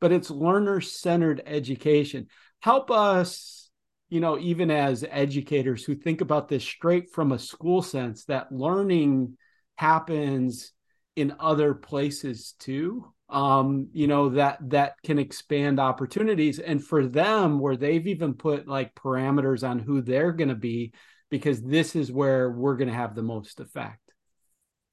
but 0.00 0.12
it's 0.12 0.30
learner 0.30 0.80
centered 0.80 1.42
education. 1.46 2.28
Help 2.60 2.90
us, 2.90 3.70
you 4.08 4.20
know, 4.20 4.38
even 4.38 4.70
as 4.70 5.04
educators 5.08 5.84
who 5.84 5.94
think 5.94 6.20
about 6.20 6.48
this 6.48 6.64
straight 6.64 7.10
from 7.10 7.32
a 7.32 7.38
school 7.38 7.82
sense, 7.82 8.24
that 8.24 8.52
learning 8.52 9.36
happens 9.76 10.72
in 11.16 11.34
other 11.40 11.74
places 11.74 12.54
too. 12.58 13.12
Um 13.30 13.88
you 13.92 14.06
know 14.06 14.30
that 14.30 14.58
that 14.70 14.94
can 15.04 15.18
expand 15.18 15.78
opportunities. 15.78 16.58
And 16.58 16.82
for 16.82 17.06
them 17.06 17.58
where 17.58 17.76
they've 17.76 18.06
even 18.06 18.34
put 18.34 18.66
like 18.66 18.94
parameters 18.94 19.68
on 19.68 19.78
who 19.78 20.00
they're 20.00 20.32
going 20.32 20.48
to 20.48 20.54
be 20.54 20.94
because 21.28 21.60
this 21.60 21.94
is 21.94 22.10
where 22.10 22.50
we're 22.50 22.76
going 22.76 22.88
to 22.88 22.94
have 22.94 23.14
the 23.14 23.22
most 23.22 23.60
effect 23.60 24.00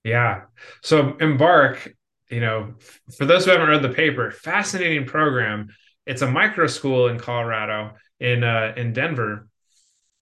yeah 0.05 0.43
so 0.81 1.17
embark 1.17 1.93
you 2.29 2.39
know, 2.39 2.73
for 3.17 3.25
those 3.25 3.45
who 3.45 3.51
haven't 3.51 3.69
read 3.69 3.81
the 3.81 3.89
paper, 3.89 4.31
fascinating 4.31 5.05
program. 5.05 5.69
It's 6.05 6.21
a 6.21 6.29
micro 6.29 6.67
school 6.67 7.07
in 7.07 7.19
Colorado, 7.19 7.93
in 8.19 8.43
uh, 8.43 8.73
in 8.77 8.93
Denver, 8.93 9.47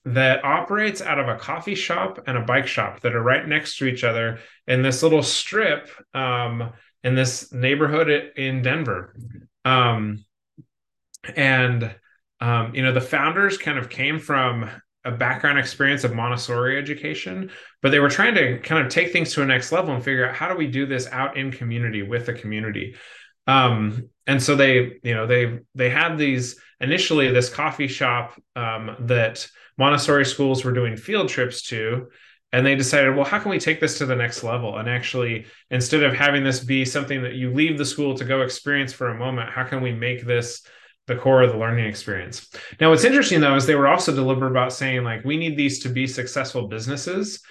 that 0.06 0.44
operates 0.44 1.02
out 1.02 1.20
of 1.20 1.28
a 1.28 1.38
coffee 1.38 1.76
shop 1.76 2.24
and 2.28 2.38
a 2.38 2.42
bike 2.42 2.68
shop 2.68 3.02
that 3.02 3.16
are 3.16 3.22
right 3.22 3.48
next 3.48 3.78
to 3.78 3.86
each 3.86 4.04
other 4.04 4.40
in 4.68 4.82
this 4.82 5.04
little 5.04 5.24
strip 5.24 5.90
um, 6.14 6.72
in 7.04 7.16
this 7.16 7.52
neighborhood 7.52 8.32
in 8.36 8.62
Denver. 8.62 9.16
Um, 9.66 10.26
and 11.36 11.94
um, 12.40 12.76
you 12.76 12.84
know, 12.84 12.94
the 12.94 13.02
founders 13.02 13.58
kind 13.58 13.78
of 13.78 13.90
came 13.90 14.20
from 14.20 14.70
a 15.06 15.12
background 15.12 15.60
experience 15.60 16.04
of 16.04 16.14
Montessori 16.14 16.78
education, 16.78 17.52
but 17.82 17.90
they 17.90 18.00
were 18.00 18.10
trying 18.10 18.36
to 18.36 18.60
kind 18.60 18.86
of 18.86 18.92
take 18.92 19.12
things 19.12 19.34
to 19.34 19.42
a 19.42 19.46
next 19.46 19.72
level 19.72 19.94
and 19.94 20.04
figure 20.04 20.28
out 20.28 20.36
how 20.36 20.48
do 20.48 20.56
we 20.56 20.68
do 20.68 20.86
this 20.86 21.08
out 21.12 21.38
in 21.38 21.52
community 21.52 22.04
with 22.04 22.26
the 22.26 22.34
community. 22.34 22.96
Um, 23.48 24.10
and 24.26 24.42
so 24.42 24.56
they, 24.56 25.00
you 25.04 25.14
know, 25.14 25.28
they 25.28 25.60
they 25.76 25.90
had 25.90 26.18
these 26.18 26.60
initially 26.80 27.32
this 27.32 27.50
coffee 27.50 27.88
shop 27.88 28.40
um, 28.56 28.96
that 29.02 29.48
Montessori 29.78 30.26
schools 30.26 30.64
were 30.64 30.72
doing 30.72 30.96
field 30.96 31.28
trips 31.28 31.64
to, 31.68 32.08
and 32.54 32.66
they 32.66 32.76
decided, 32.76 33.16
well, 33.16 33.26
how 33.26 33.40
can 33.40 33.52
we 33.52 33.60
take 33.60 33.80
this 33.80 33.98
to 33.98 34.06
the 34.06 34.16
next 34.16 34.44
level? 34.44 34.78
And 34.78 34.88
actually, 34.88 35.46
instead 35.72 36.04
of 36.04 36.14
having 36.14 36.44
this 36.44 36.64
be 36.64 36.86
something 36.86 37.24
that 37.24 37.34
you 37.34 37.52
leave 37.52 37.78
the 37.78 37.86
school 37.86 38.16
to 38.16 38.24
go 38.24 38.42
experience 38.42 38.94
for 38.94 39.10
a 39.10 39.18
moment, 39.18 39.50
how 39.50 39.64
can 39.64 39.82
we 39.82 39.92
make 39.92 40.26
this 40.26 40.62
the 41.08 41.16
core 41.16 41.44
of 41.44 41.52
the 41.52 41.58
learning 41.58 41.86
experience. 41.86 42.50
Now, 42.80 42.90
what's 42.90 43.04
interesting 43.04 43.42
though 43.42 43.56
is 43.56 43.66
they 43.66 43.76
were 43.76 43.88
also 43.88 44.14
deliberate 44.14 44.52
about 44.52 44.74
saying 44.74 45.04
like 45.04 45.26
we 45.26 45.38
need 45.38 45.58
these 45.58 45.80
to 45.80 45.90
be 45.90 46.08
successful 46.08 46.68
businesses. 46.68 47.42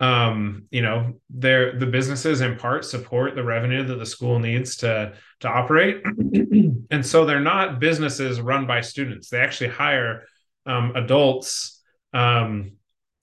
Um, 0.00 0.64
you 0.70 0.82
know, 0.82 1.20
they're 1.30 1.78
the 1.78 1.86
businesses 1.86 2.40
in 2.40 2.56
part 2.56 2.84
support 2.84 3.34
the 3.34 3.44
revenue 3.44 3.84
that 3.84 3.96
the 3.96 4.06
school 4.06 4.38
needs 4.38 4.76
to 4.78 5.12
to 5.40 5.48
operate, 5.48 6.02
and 6.90 7.06
so 7.06 7.24
they're 7.24 7.40
not 7.40 7.78
businesses 7.78 8.40
run 8.40 8.66
by 8.66 8.80
students. 8.80 9.28
They 9.28 9.38
actually 9.38 9.70
hire 9.70 10.26
um, 10.66 10.96
adults, 10.96 11.80
um, 12.12 12.72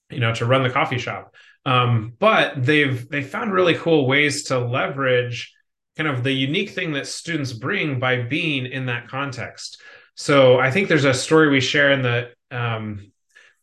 you 0.10 0.20
know, 0.20 0.34
to 0.36 0.46
run 0.46 0.64
the 0.64 0.70
coffee 0.70 1.00
shop. 1.00 1.34
Um, 1.66 2.14
but 2.18 2.64
they've 2.64 3.10
they 3.10 3.24
found 3.24 3.52
really 3.52 3.76
cool 3.76 4.08
ways 4.08 4.44
to 4.46 4.60
leverage 4.60 5.54
kind 6.00 6.08
of 6.10 6.24
the 6.24 6.32
unique 6.32 6.70
thing 6.70 6.94
that 6.94 7.06
students 7.06 7.52
bring 7.52 8.00
by 8.00 8.22
being 8.22 8.66
in 8.66 8.86
that 8.86 9.10
context. 9.10 9.82
So 10.16 10.58
I 10.58 10.72
think 10.72 10.88
there's 10.88 11.04
a 11.04 11.14
story 11.14 11.50
we 11.50 11.60
share 11.60 11.92
in 11.92 12.02
the 12.02 12.30
um, 12.52 13.12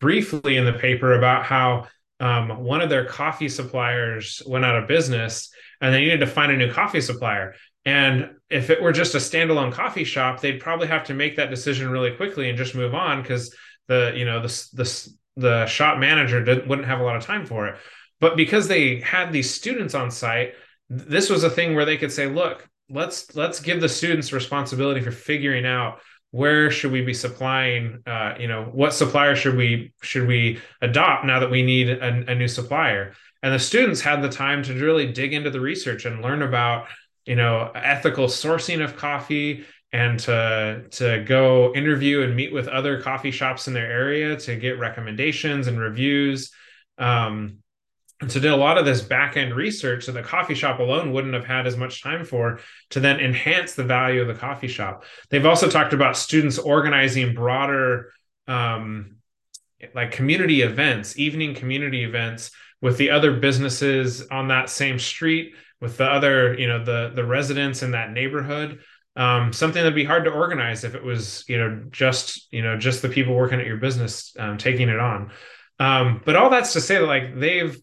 briefly 0.00 0.58
in 0.58 0.66
the 0.66 0.74
paper 0.74 1.14
about 1.14 1.46
how 1.46 1.86
um, 2.20 2.62
one 2.62 2.82
of 2.82 2.90
their 2.90 3.06
coffee 3.06 3.48
suppliers 3.48 4.42
went 4.46 4.66
out 4.66 4.76
of 4.76 4.86
business 4.86 5.48
and 5.80 5.94
they 5.94 6.00
needed 6.00 6.20
to 6.20 6.26
find 6.26 6.52
a 6.52 6.56
new 6.58 6.70
coffee 6.70 7.00
supplier. 7.00 7.54
And 7.86 8.32
if 8.50 8.68
it 8.68 8.82
were 8.82 8.92
just 8.92 9.14
a 9.14 9.18
standalone 9.18 9.72
coffee 9.72 10.04
shop, 10.04 10.42
they'd 10.42 10.60
probably 10.60 10.88
have 10.88 11.04
to 11.04 11.14
make 11.14 11.36
that 11.36 11.48
decision 11.48 11.88
really 11.88 12.16
quickly 12.16 12.50
and 12.50 12.58
just 12.58 12.74
move 12.74 12.94
on 12.94 13.22
because 13.22 13.54
the 13.88 14.12
you 14.14 14.26
know 14.26 14.42
the 14.42 14.68
the 14.74 15.08
the 15.36 15.66
shop 15.66 15.98
manager 15.98 16.44
wouldn't 16.66 16.86
have 16.86 17.00
a 17.00 17.02
lot 17.02 17.16
of 17.16 17.24
time 17.24 17.46
for 17.46 17.66
it. 17.68 17.76
But 18.20 18.36
because 18.36 18.68
they 18.68 19.00
had 19.00 19.32
these 19.32 19.50
students 19.50 19.94
on 19.94 20.10
site, 20.10 20.52
this 20.88 21.30
was 21.30 21.44
a 21.44 21.50
thing 21.50 21.74
where 21.74 21.84
they 21.84 21.96
could 21.96 22.12
say, 22.12 22.26
look, 22.26 22.68
let's 22.88 23.34
let's 23.34 23.60
give 23.60 23.80
the 23.80 23.88
students 23.88 24.32
responsibility 24.32 25.00
for 25.00 25.10
figuring 25.10 25.66
out 25.66 26.00
where 26.30 26.70
should 26.70 26.92
we 26.92 27.02
be 27.02 27.14
supplying 27.14 28.02
uh, 28.06 28.34
you 28.38 28.46
know 28.46 28.64
what 28.72 28.92
supplier 28.92 29.34
should 29.34 29.56
we 29.56 29.92
should 30.02 30.26
we 30.26 30.60
adopt 30.82 31.24
now 31.24 31.40
that 31.40 31.50
we 31.50 31.62
need 31.62 31.88
a, 31.88 32.30
a, 32.30 32.34
new 32.34 32.48
supplier. 32.48 33.14
And 33.42 33.54
the 33.54 33.58
students 33.58 34.00
had 34.00 34.22
the 34.22 34.28
time 34.28 34.62
to 34.64 34.74
really 34.74 35.12
dig 35.12 35.32
into 35.32 35.50
the 35.50 35.60
research 35.60 36.04
and 36.04 36.22
learn 36.22 36.42
about 36.42 36.88
you 37.24 37.36
know 37.36 37.70
ethical 37.74 38.26
sourcing 38.26 38.84
of 38.84 38.96
coffee 38.96 39.64
and 39.92 40.18
to 40.20 40.84
to 40.90 41.24
go 41.24 41.72
interview 41.74 42.22
and 42.22 42.36
meet 42.36 42.52
with 42.52 42.68
other 42.68 43.00
coffee 43.00 43.30
shops 43.30 43.66
in 43.66 43.74
their 43.74 43.90
area 43.90 44.36
to 44.36 44.56
get 44.56 44.78
recommendations 44.78 45.66
and 45.66 45.80
reviews. 45.80 46.52
Um, 46.98 47.58
so 48.22 48.40
did 48.40 48.50
a 48.50 48.56
lot 48.56 48.78
of 48.78 48.86
this 48.86 49.02
back 49.02 49.36
end 49.36 49.54
research 49.54 50.06
that 50.06 50.12
the 50.12 50.22
coffee 50.22 50.54
shop 50.54 50.78
alone 50.78 51.12
wouldn't 51.12 51.34
have 51.34 51.44
had 51.44 51.66
as 51.66 51.76
much 51.76 52.02
time 52.02 52.24
for 52.24 52.60
to 52.90 53.00
then 53.00 53.20
enhance 53.20 53.74
the 53.74 53.84
value 53.84 54.22
of 54.22 54.28
the 54.28 54.34
coffee 54.34 54.68
shop. 54.68 55.04
They've 55.28 55.44
also 55.44 55.68
talked 55.68 55.92
about 55.92 56.16
students 56.16 56.58
organizing 56.58 57.34
broader 57.34 58.12
um, 58.48 59.16
like 59.94 60.12
community 60.12 60.62
events, 60.62 61.18
evening 61.18 61.54
community 61.54 62.04
events 62.04 62.52
with 62.80 62.96
the 62.96 63.10
other 63.10 63.38
businesses 63.38 64.26
on 64.28 64.48
that 64.48 64.70
same 64.70 64.98
street, 64.98 65.54
with 65.80 65.98
the 65.98 66.06
other, 66.06 66.58
you 66.58 66.68
know, 66.68 66.82
the 66.82 67.12
the 67.14 67.24
residents 67.24 67.82
in 67.82 67.90
that 67.90 68.12
neighborhood. 68.12 68.80
Um, 69.14 69.52
something 69.52 69.82
that'd 69.82 69.94
be 69.94 70.04
hard 70.04 70.24
to 70.24 70.30
organize 70.30 70.84
if 70.84 70.94
it 70.94 71.02
was, 71.02 71.44
you 71.48 71.58
know, 71.58 71.84
just 71.90 72.50
you 72.50 72.62
know 72.62 72.78
just 72.78 73.02
the 73.02 73.08
people 73.10 73.34
working 73.34 73.60
at 73.60 73.66
your 73.66 73.76
business 73.76 74.34
um, 74.38 74.56
taking 74.56 74.88
it 74.88 74.98
on. 74.98 75.32
Um, 75.78 76.22
but 76.24 76.36
all 76.36 76.48
that's 76.48 76.72
to 76.72 76.80
say 76.80 76.96
that 76.96 77.06
like 77.06 77.38
they've 77.38 77.78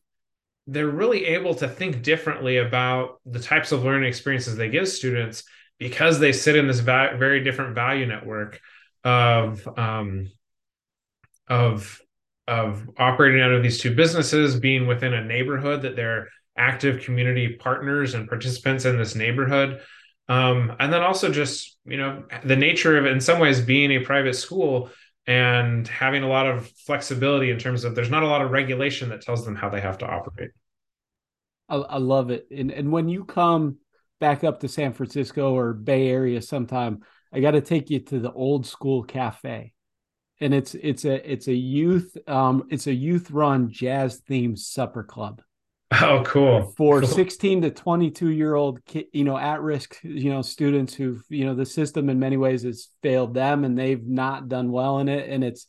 they're 0.68 0.88
really 0.88 1.26
able 1.26 1.54
to 1.56 1.68
think 1.68 2.04
differently 2.04 2.58
about 2.58 3.20
the 3.26 3.40
types 3.40 3.72
of 3.72 3.84
learning 3.84 4.08
experiences 4.08 4.56
they 4.56 4.70
give 4.70 4.88
students 4.88 5.44
because 5.78 6.20
they 6.20 6.32
sit 6.32 6.56
in 6.56 6.68
this 6.68 6.80
va- 6.80 7.16
very 7.18 7.44
different 7.44 7.76
value 7.76 8.06
network 8.06 8.60
of 9.04 9.68
um, 9.78 10.32
of 11.48 12.02
of 12.48 12.90
operating 12.98 13.42
out 13.42 13.52
of 13.52 13.64
these 13.64 13.80
two 13.80 13.96
businesses, 13.96 14.60
being 14.60 14.88
within 14.88 15.14
a 15.14 15.24
neighborhood 15.24 15.82
that 15.82 15.96
they're 15.96 16.28
active 16.58 17.02
community 17.02 17.56
partners 17.60 18.14
and 18.14 18.28
participants 18.28 18.86
in 18.86 18.98
this 18.98 19.16
neighborhood, 19.16 19.82
um, 20.30 20.76
and 20.80 20.92
then 20.94 21.02
also 21.02 21.32
just 21.32 21.78
you 21.86 21.98
know 21.98 22.24
the 22.44 22.56
nature 22.56 22.98
of 22.98 23.06
in 23.06 23.20
some 23.20 23.40
ways 23.40 23.62
being 23.62 23.92
a 23.92 24.00
private 24.00 24.36
school 24.36 24.90
and 25.26 25.88
having 25.88 26.24
a 26.24 26.28
lot 26.28 26.48
of 26.48 26.68
flexibility 26.70 27.50
in 27.50 27.58
terms 27.58 27.84
of 27.84 27.96
there's 27.96 28.10
not 28.10 28.24
a 28.24 28.28
lot 28.28 28.42
of 28.42 28.52
regulation 28.52 29.10
that 29.10 29.22
tells 29.22 29.46
them 29.46 29.56
how 29.56 29.70
they 29.70 29.80
have 29.80 29.98
to 30.00 30.06
operate. 30.06 30.52
I, 31.70 31.76
I 31.76 31.98
love 31.98 32.30
it. 32.30 32.48
And 32.52 32.72
and 32.72 32.92
when 32.92 33.10
you 33.10 33.24
come 33.24 33.78
back 34.20 34.44
up 34.44 34.60
to 34.62 34.68
San 34.68 34.94
Francisco 34.94 35.54
or 35.54 35.74
Bay 35.74 36.10
Area 36.10 36.42
sometime, 36.42 37.04
I 37.32 37.40
got 37.40 37.52
to 37.52 37.62
take 37.62 37.90
you 37.90 38.00
to 38.00 38.20
the 38.20 38.32
old 38.32 38.66
school 38.66 39.04
cafe. 39.04 39.74
And 40.40 40.54
it's 40.54 40.76
it's 40.76 41.06
a 41.06 41.32
it's 41.32 41.48
a 41.48 41.54
youth 41.54 42.18
um 42.28 42.68
it's 42.70 42.88
a 42.88 42.94
youth 42.94 43.32
run 43.32 43.72
jazz 43.72 44.22
themed 44.30 44.60
supper 44.60 45.04
club. 45.04 45.42
Oh, 46.02 46.24
cool. 46.26 46.74
For 46.76 47.02
cool. 47.02 47.10
16 47.10 47.62
to 47.64 47.72
22 47.72 48.30
year 48.30 48.56
old, 48.56 48.80
you 49.12 49.24
know, 49.24 49.38
at 49.38 49.62
risk, 49.62 49.98
you 50.04 50.30
know, 50.30 50.42
students 50.42 50.94
who, 50.94 51.20
you 51.30 51.46
know, 51.46 51.56
the 51.56 51.66
system 51.66 52.10
in 52.10 52.20
many 52.20 52.38
ways 52.38 52.64
has 52.64 52.90
failed 53.02 53.34
them 53.34 53.64
and 53.64 53.78
they've 53.78 54.06
not 54.06 54.48
done 54.48 54.72
well 54.72 55.00
in 55.00 55.08
it. 55.08 55.30
And 55.30 55.44
it's 55.44 55.68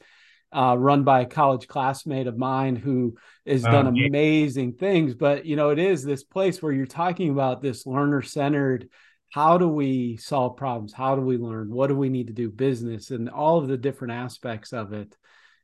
uh, 0.53 0.77
run 0.79 1.03
by 1.03 1.23
a 1.23 1.27
college 1.27 1.67
classmate 1.67 2.27
of 2.27 2.39
mine 2.39 2.77
who 2.77 3.17
has 3.47 3.63
done 3.63 3.89
amazing 3.89 4.75
things. 4.75 5.15
But, 5.15 5.45
you 5.47 5.57
know, 5.57 5.71
it 5.71 5.79
is 5.79 6.05
this 6.05 6.23
place 6.23 6.63
where 6.63 6.73
you're 6.73 6.87
talking 6.87 7.31
about 7.31 7.61
this 7.61 7.87
learner 7.87 8.23
centered. 8.23 8.89
How 9.31 9.59
do 9.59 9.69
we 9.69 10.17
solve 10.17 10.57
problems? 10.57 10.93
How 10.93 11.17
do 11.17 11.23
we 11.23 11.37
learn? 11.37 11.75
What 11.75 11.89
do 11.89 11.97
we 11.97 12.09
need 12.09 12.29
to 12.29 12.33
do 12.33 12.51
business 12.51 13.11
and 13.11 13.29
all 13.29 13.59
of 13.59 13.67
the 13.67 13.77
different 13.77 14.15
aspects 14.15 14.73
of 14.73 14.93
it? 14.93 15.17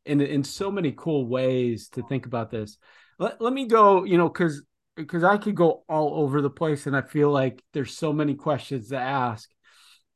In, 0.04 0.20
in 0.20 0.42
so 0.42 0.70
many 0.72 0.92
cool 0.96 1.26
ways 1.26 1.88
to 1.90 2.02
think 2.02 2.26
about 2.26 2.50
this 2.50 2.76
let, 3.20 3.40
let 3.40 3.52
me 3.52 3.66
go, 3.66 4.02
you 4.04 4.18
know, 4.18 4.28
because 4.28 4.62
because 4.96 5.22
I 5.22 5.36
could 5.36 5.54
go 5.54 5.84
all 5.88 6.22
over 6.22 6.42
the 6.42 6.50
place 6.50 6.86
and 6.86 6.96
I 6.96 7.02
feel 7.02 7.30
like 7.30 7.62
there's 7.72 7.96
so 7.96 8.12
many 8.12 8.34
questions 8.34 8.88
to 8.88 8.98
ask. 8.98 9.48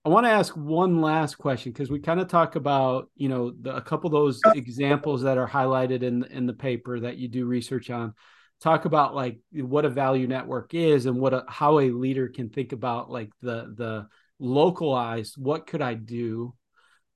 I 0.05 0.09
want 0.09 0.27
to 0.27 0.31
ask 0.31 0.55
one 0.55 1.01
last 1.01 1.37
question 1.37 1.73
because 1.73 1.91
we 1.91 2.01
kind 2.01 2.21
of 2.21 2.29
talk 2.29 2.57
about, 2.57 3.09
you 3.15 3.29
know, 3.29 3.53
the, 3.59 3.75
a 3.77 3.81
couple 3.81 4.09
of 4.09 4.13
those 4.13 4.41
examples 4.55 5.23
that 5.23 5.39
are 5.39 5.49
highlighted 5.49 6.03
in 6.03 6.25
in 6.25 6.47
the 6.47 6.53
paper 6.55 7.01
that 7.01 7.19
you 7.19 7.29
do 7.29 7.47
research 7.47 7.91
on. 7.91 8.15
Talk 8.61 8.87
about 8.87 9.15
like 9.15 9.39
what 9.53 9.85
a 9.85 9.91
value 9.91 10.27
network 10.27 10.73
is 10.73 11.07
and 11.07 11.21
what 11.21 11.35
a, 11.35 11.45
how 11.47 11.81
a 11.81 11.91
leader 11.91 12.29
can 12.29 12.49
think 12.49 12.73
about 12.73 13.11
like 13.11 13.31
the 13.43 13.75
the 13.77 14.09
localized 14.39 15.37
what 15.37 15.67
could 15.67 15.83
I 15.83 15.95
do. 15.95 16.55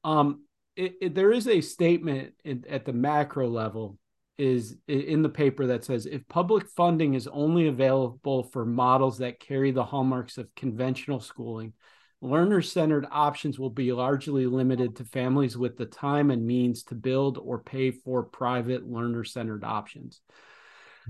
Um, 0.04 0.44
it, 0.76 0.94
it, 1.00 1.14
there 1.14 1.32
is 1.32 1.48
a 1.48 1.60
statement 1.60 2.34
in, 2.44 2.64
at 2.68 2.84
the 2.84 2.92
macro 2.92 3.48
level 3.48 3.98
is 4.38 4.76
in 4.86 5.22
the 5.22 5.28
paper 5.28 5.66
that 5.66 5.84
says 5.84 6.06
if 6.06 6.26
public 6.28 6.68
funding 6.68 7.14
is 7.14 7.26
only 7.26 7.66
available 7.66 8.44
for 8.44 8.64
models 8.64 9.18
that 9.18 9.40
carry 9.40 9.72
the 9.72 9.84
hallmarks 9.84 10.38
of 10.38 10.54
conventional 10.54 11.20
schooling, 11.20 11.72
learner 12.20 12.62
centered 12.62 13.06
options 13.10 13.58
will 13.58 13.70
be 13.70 13.92
largely 13.92 14.46
limited 14.46 14.96
to 14.96 15.04
families 15.04 15.56
with 15.56 15.76
the 15.76 15.86
time 15.86 16.30
and 16.30 16.46
means 16.46 16.84
to 16.84 16.94
build 16.94 17.38
or 17.38 17.58
pay 17.58 17.90
for 17.90 18.22
private 18.22 18.88
learner 18.88 19.24
centered 19.24 19.64
options. 19.64 20.20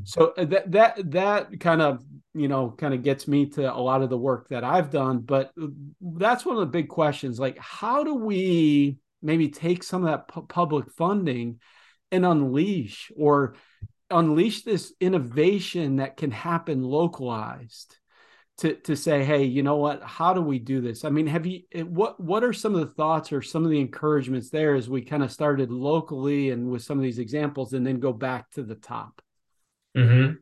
So 0.05 0.33
uh, 0.37 0.45
that 0.47 0.71
that 0.73 1.11
that 1.11 1.61
kind 1.61 1.83
of 1.83 2.05
you 2.35 2.49
know 2.49 2.71
kind 2.71 2.95
of 2.95 3.03
gets 3.03 3.27
me 3.27 3.47
to 3.51 3.73
a 3.73 3.77
lot 3.81 4.03
of 4.03 4.11
the 4.11 4.19
work 4.19 4.49
that 4.49 4.65
I've 4.65 4.91
done, 4.91 5.21
but 5.21 5.51
uh, 5.61 5.67
that's 6.01 6.47
one 6.47 6.57
of 6.57 6.61
the 6.61 6.67
big 6.67 6.89
questions. 6.89 7.41
Like, 7.41 7.59
how 7.59 8.05
do 8.05 8.15
we 8.15 8.99
maybe 9.23 9.49
take 9.49 9.83
some 9.83 10.05
of 10.05 10.11
that 10.11 10.29
pu- 10.29 10.47
public 10.47 10.91
funding 10.93 11.59
and 12.11 12.25
unleash 12.25 13.13
or 13.17 13.55
unleash 14.11 14.63
this 14.63 14.93
innovation 15.01 15.97
that 15.97 16.17
can 16.17 16.31
happen 16.31 16.83
localized 16.83 17.97
to 18.59 18.75
to 18.75 18.97
say 18.97 19.25
hey 19.25 19.45
you 19.45 19.63
know 19.63 19.77
what? 19.77 20.03
How 20.03 20.35
do 20.35 20.41
we 20.41 20.59
do 20.59 20.81
this? 20.81 21.05
I 21.05 21.11
mean 21.11 21.27
have 21.27 21.47
you 21.47 21.63
eh, 21.73 21.83
what 21.83 22.19
what 22.19 22.43
are 22.43 22.53
some 22.53 22.75
of 22.75 22.81
the 22.81 22.95
thoughts 22.95 23.33
or 23.33 23.43
some 23.43 23.65
of 23.65 23.71
the 23.71 23.81
encouragements 23.81 24.51
there 24.51 24.75
as 24.75 24.89
we 24.89 25.03
kind 25.03 25.23
of 25.23 25.31
started 25.31 25.71
locally 25.71 26.51
and 26.51 26.71
with 26.71 26.83
some 26.83 26.99
of 26.99 27.05
these 27.05 27.19
examples 27.19 27.73
and 27.73 27.87
then 27.87 28.01
go 28.01 28.13
back 28.13 28.51
to 28.53 28.63
the 28.63 28.75
top? 28.75 29.23
Mm-hmm. 29.97 30.35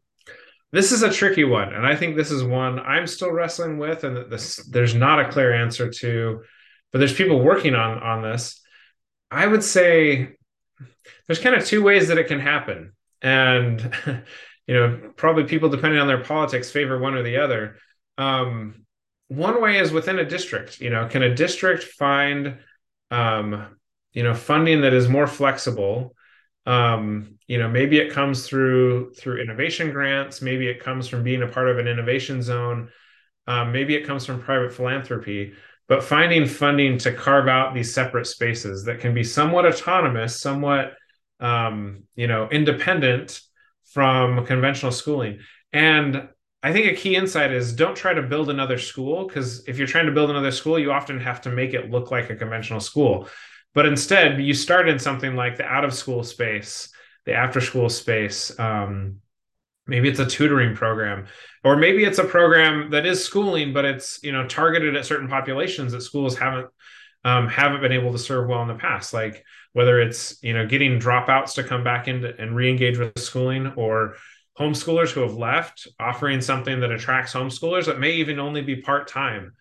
this 0.72 0.90
is 0.92 1.02
a 1.02 1.10
tricky 1.10 1.44
one 1.44 1.72
and 1.72 1.86
i 1.86 1.94
think 1.94 2.14
this 2.14 2.32
is 2.32 2.42
one 2.42 2.80
i'm 2.80 3.06
still 3.06 3.30
wrestling 3.30 3.78
with 3.78 4.02
and 4.04 4.30
this 4.30 4.56
there's 4.66 4.94
not 4.94 5.20
a 5.20 5.30
clear 5.30 5.54
answer 5.54 5.88
to 5.88 6.42
but 6.96 7.00
there's 7.00 7.12
people 7.12 7.40
working 7.42 7.74
on 7.74 7.98
on 7.98 8.22
this. 8.22 8.58
I 9.30 9.46
would 9.46 9.62
say 9.62 10.36
there's 11.26 11.38
kind 11.38 11.54
of 11.54 11.64
two 11.64 11.82
ways 11.82 12.08
that 12.08 12.18
it 12.18 12.28
can 12.28 12.40
happen. 12.40 12.92
And 13.22 13.92
you 14.66 14.74
know 14.74 15.12
probably 15.16 15.44
people 15.44 15.68
depending 15.68 16.00
on 16.00 16.06
their 16.06 16.22
politics 16.22 16.70
favor 16.70 16.98
one 16.98 17.14
or 17.14 17.22
the 17.22 17.38
other. 17.38 17.76
Um, 18.18 18.86
one 19.28 19.60
way 19.60 19.78
is 19.78 19.92
within 19.92 20.18
a 20.18 20.24
district. 20.24 20.80
You 20.80 20.90
know 20.90 21.08
can 21.08 21.22
a 21.22 21.34
district 21.34 21.84
find 21.84 22.58
um, 23.10 23.76
you 24.12 24.22
know 24.22 24.34
funding 24.34 24.82
that 24.82 24.92
is 24.92 25.08
more 25.08 25.26
flexible? 25.26 26.14
Um, 26.66 27.38
you 27.46 27.58
know 27.58 27.68
maybe 27.68 27.98
it 27.98 28.12
comes 28.12 28.46
through 28.46 29.14
through 29.14 29.40
innovation 29.40 29.92
grants. 29.92 30.42
Maybe 30.42 30.68
it 30.68 30.82
comes 30.82 31.08
from 31.08 31.22
being 31.22 31.42
a 31.42 31.48
part 31.48 31.68
of 31.68 31.78
an 31.78 31.88
innovation 31.88 32.42
zone. 32.42 32.90
Um, 33.48 33.70
maybe 33.70 33.94
it 33.94 34.06
comes 34.06 34.26
from 34.26 34.42
private 34.42 34.72
philanthropy 34.72 35.54
but 35.88 36.02
finding 36.02 36.46
funding 36.46 36.98
to 36.98 37.12
carve 37.12 37.48
out 37.48 37.74
these 37.74 37.94
separate 37.94 38.26
spaces 38.26 38.84
that 38.84 39.00
can 39.00 39.14
be 39.14 39.22
somewhat 39.24 39.66
autonomous 39.66 40.40
somewhat 40.40 40.94
um, 41.40 42.04
you 42.14 42.26
know, 42.26 42.48
independent 42.50 43.40
from 43.92 44.44
conventional 44.46 44.92
schooling. 44.92 45.40
And 45.72 46.28
I 46.62 46.72
think 46.72 46.86
a 46.86 46.94
key 46.94 47.16
insight 47.16 47.52
is 47.52 47.72
don't 47.72 47.96
try 47.96 48.14
to 48.14 48.22
build 48.22 48.50
another 48.50 48.78
school 48.78 49.26
because 49.26 49.66
if 49.68 49.78
you're 49.78 49.86
trying 49.86 50.06
to 50.06 50.12
build 50.12 50.30
another 50.30 50.50
school, 50.50 50.78
you 50.78 50.92
often 50.92 51.20
have 51.20 51.42
to 51.42 51.50
make 51.50 51.74
it 51.74 51.90
look 51.90 52.10
like 52.10 52.30
a 52.30 52.36
conventional 52.36 52.80
school. 52.80 53.28
But 53.74 53.86
instead, 53.86 54.40
you 54.40 54.54
start 54.54 54.88
in 54.88 54.98
something 54.98 55.36
like 55.36 55.56
the 55.56 55.64
out 55.64 55.84
of 55.84 55.92
school 55.92 56.24
space, 56.24 56.88
the 57.26 57.34
after 57.34 57.60
school 57.60 57.88
space. 57.88 58.58
Um, 58.58 59.20
maybe 59.86 60.08
it's 60.08 60.20
a 60.20 60.26
tutoring 60.26 60.74
program, 60.74 61.26
or 61.64 61.76
maybe 61.76 62.04
it's 62.04 62.18
a 62.18 62.24
program 62.24 62.90
that 62.90 63.06
is 63.06 63.24
schooling, 63.24 63.72
but 63.72 63.84
it's 63.84 64.22
you 64.22 64.32
know 64.32 64.46
targeted 64.46 64.96
at 64.96 65.06
certain 65.06 65.28
populations 65.28 65.92
that 65.92 66.02
schools 66.02 66.36
haven't 66.38 66.68
um, 67.24 67.48
haven't 67.48 67.80
been 67.80 67.92
able 67.92 68.12
to 68.12 68.18
serve 68.18 68.48
well 68.48 68.62
in 68.62 68.68
the 68.68 68.74
past. 68.74 69.12
Like 69.12 69.44
whether 69.76 70.00
it's 70.00 70.42
you 70.42 70.54
know 70.54 70.66
getting 70.66 70.98
dropouts 70.98 71.52
to 71.52 71.62
come 71.62 71.84
back 71.84 72.08
in 72.08 72.24
and 72.24 72.56
re-engage 72.56 72.96
with 72.96 73.18
schooling 73.18 73.66
or 73.76 74.14
homeschoolers 74.58 75.10
who 75.10 75.20
have 75.20 75.34
left 75.34 75.86
offering 76.00 76.40
something 76.40 76.80
that 76.80 76.90
attracts 76.90 77.34
homeschoolers 77.34 77.84
that 77.84 78.00
may 78.00 78.12
even 78.12 78.40
only 78.40 78.62
be 78.62 78.76
part-time 78.76 79.52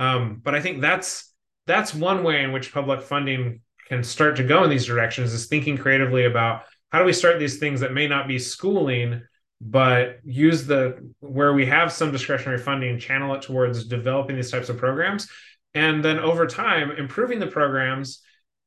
um, 0.00 0.40
but 0.42 0.56
i 0.56 0.60
think 0.60 0.80
that's 0.80 1.32
that's 1.68 1.94
one 1.94 2.24
way 2.24 2.42
in 2.42 2.50
which 2.50 2.74
public 2.74 3.00
funding 3.00 3.60
can 3.86 4.02
start 4.02 4.34
to 4.34 4.42
go 4.42 4.64
in 4.64 4.70
these 4.70 4.86
directions 4.86 5.32
is 5.32 5.46
thinking 5.46 5.78
creatively 5.78 6.24
about 6.24 6.64
how 6.90 6.98
do 6.98 7.04
we 7.04 7.12
start 7.12 7.38
these 7.38 7.58
things 7.58 7.78
that 7.78 7.92
may 7.92 8.08
not 8.08 8.26
be 8.26 8.40
schooling 8.40 9.22
but 9.60 10.20
use 10.24 10.66
the 10.66 11.12
where 11.20 11.52
we 11.52 11.66
have 11.66 11.92
some 11.92 12.12
discretionary 12.12 12.58
funding, 12.58 12.98
channel 12.98 13.34
it 13.34 13.42
towards 13.42 13.84
developing 13.84 14.36
these 14.36 14.50
types 14.50 14.68
of 14.68 14.78
programs. 14.78 15.28
And 15.74 16.04
then 16.04 16.18
over 16.18 16.46
time, 16.46 16.90
improving 16.92 17.38
the 17.38 17.46
programs, 17.46 18.22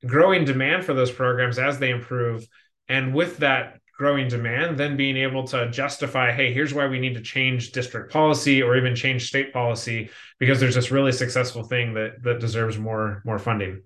growing 0.06 0.46
demand 0.46 0.86
for 0.86 0.94
those 0.94 1.12
programs 1.12 1.58
as 1.58 1.80
they 1.80 1.90
improve. 1.90 2.48
And 2.88 3.14
with 3.14 3.38
that 3.38 3.80
growing 3.98 4.28
demand, 4.28 4.78
then 4.78 4.98
being 4.98 5.18
able 5.18 5.46
to 5.48 5.70
justify, 5.72 6.32
hey, 6.32 6.54
here's 6.54 6.74
why 6.74 6.88
we 6.88 7.00
need 7.00 7.16
to 7.16 7.22
change 7.22 7.72
district 7.72 8.12
policy 8.12 8.62
or 8.62 8.76
even 8.76 8.96
change 8.96 9.28
state 9.28 9.54
policy 9.54 10.10
because 10.40 10.60
there's 10.60 10.76
this 10.76 10.92
really 10.92 11.12
successful 11.12 11.64
thing 11.64 11.94
that 11.94 12.22
that 12.24 12.40
deserves 12.40 12.78
more 12.78 13.22
more 13.26 13.40
funding. 13.40 13.82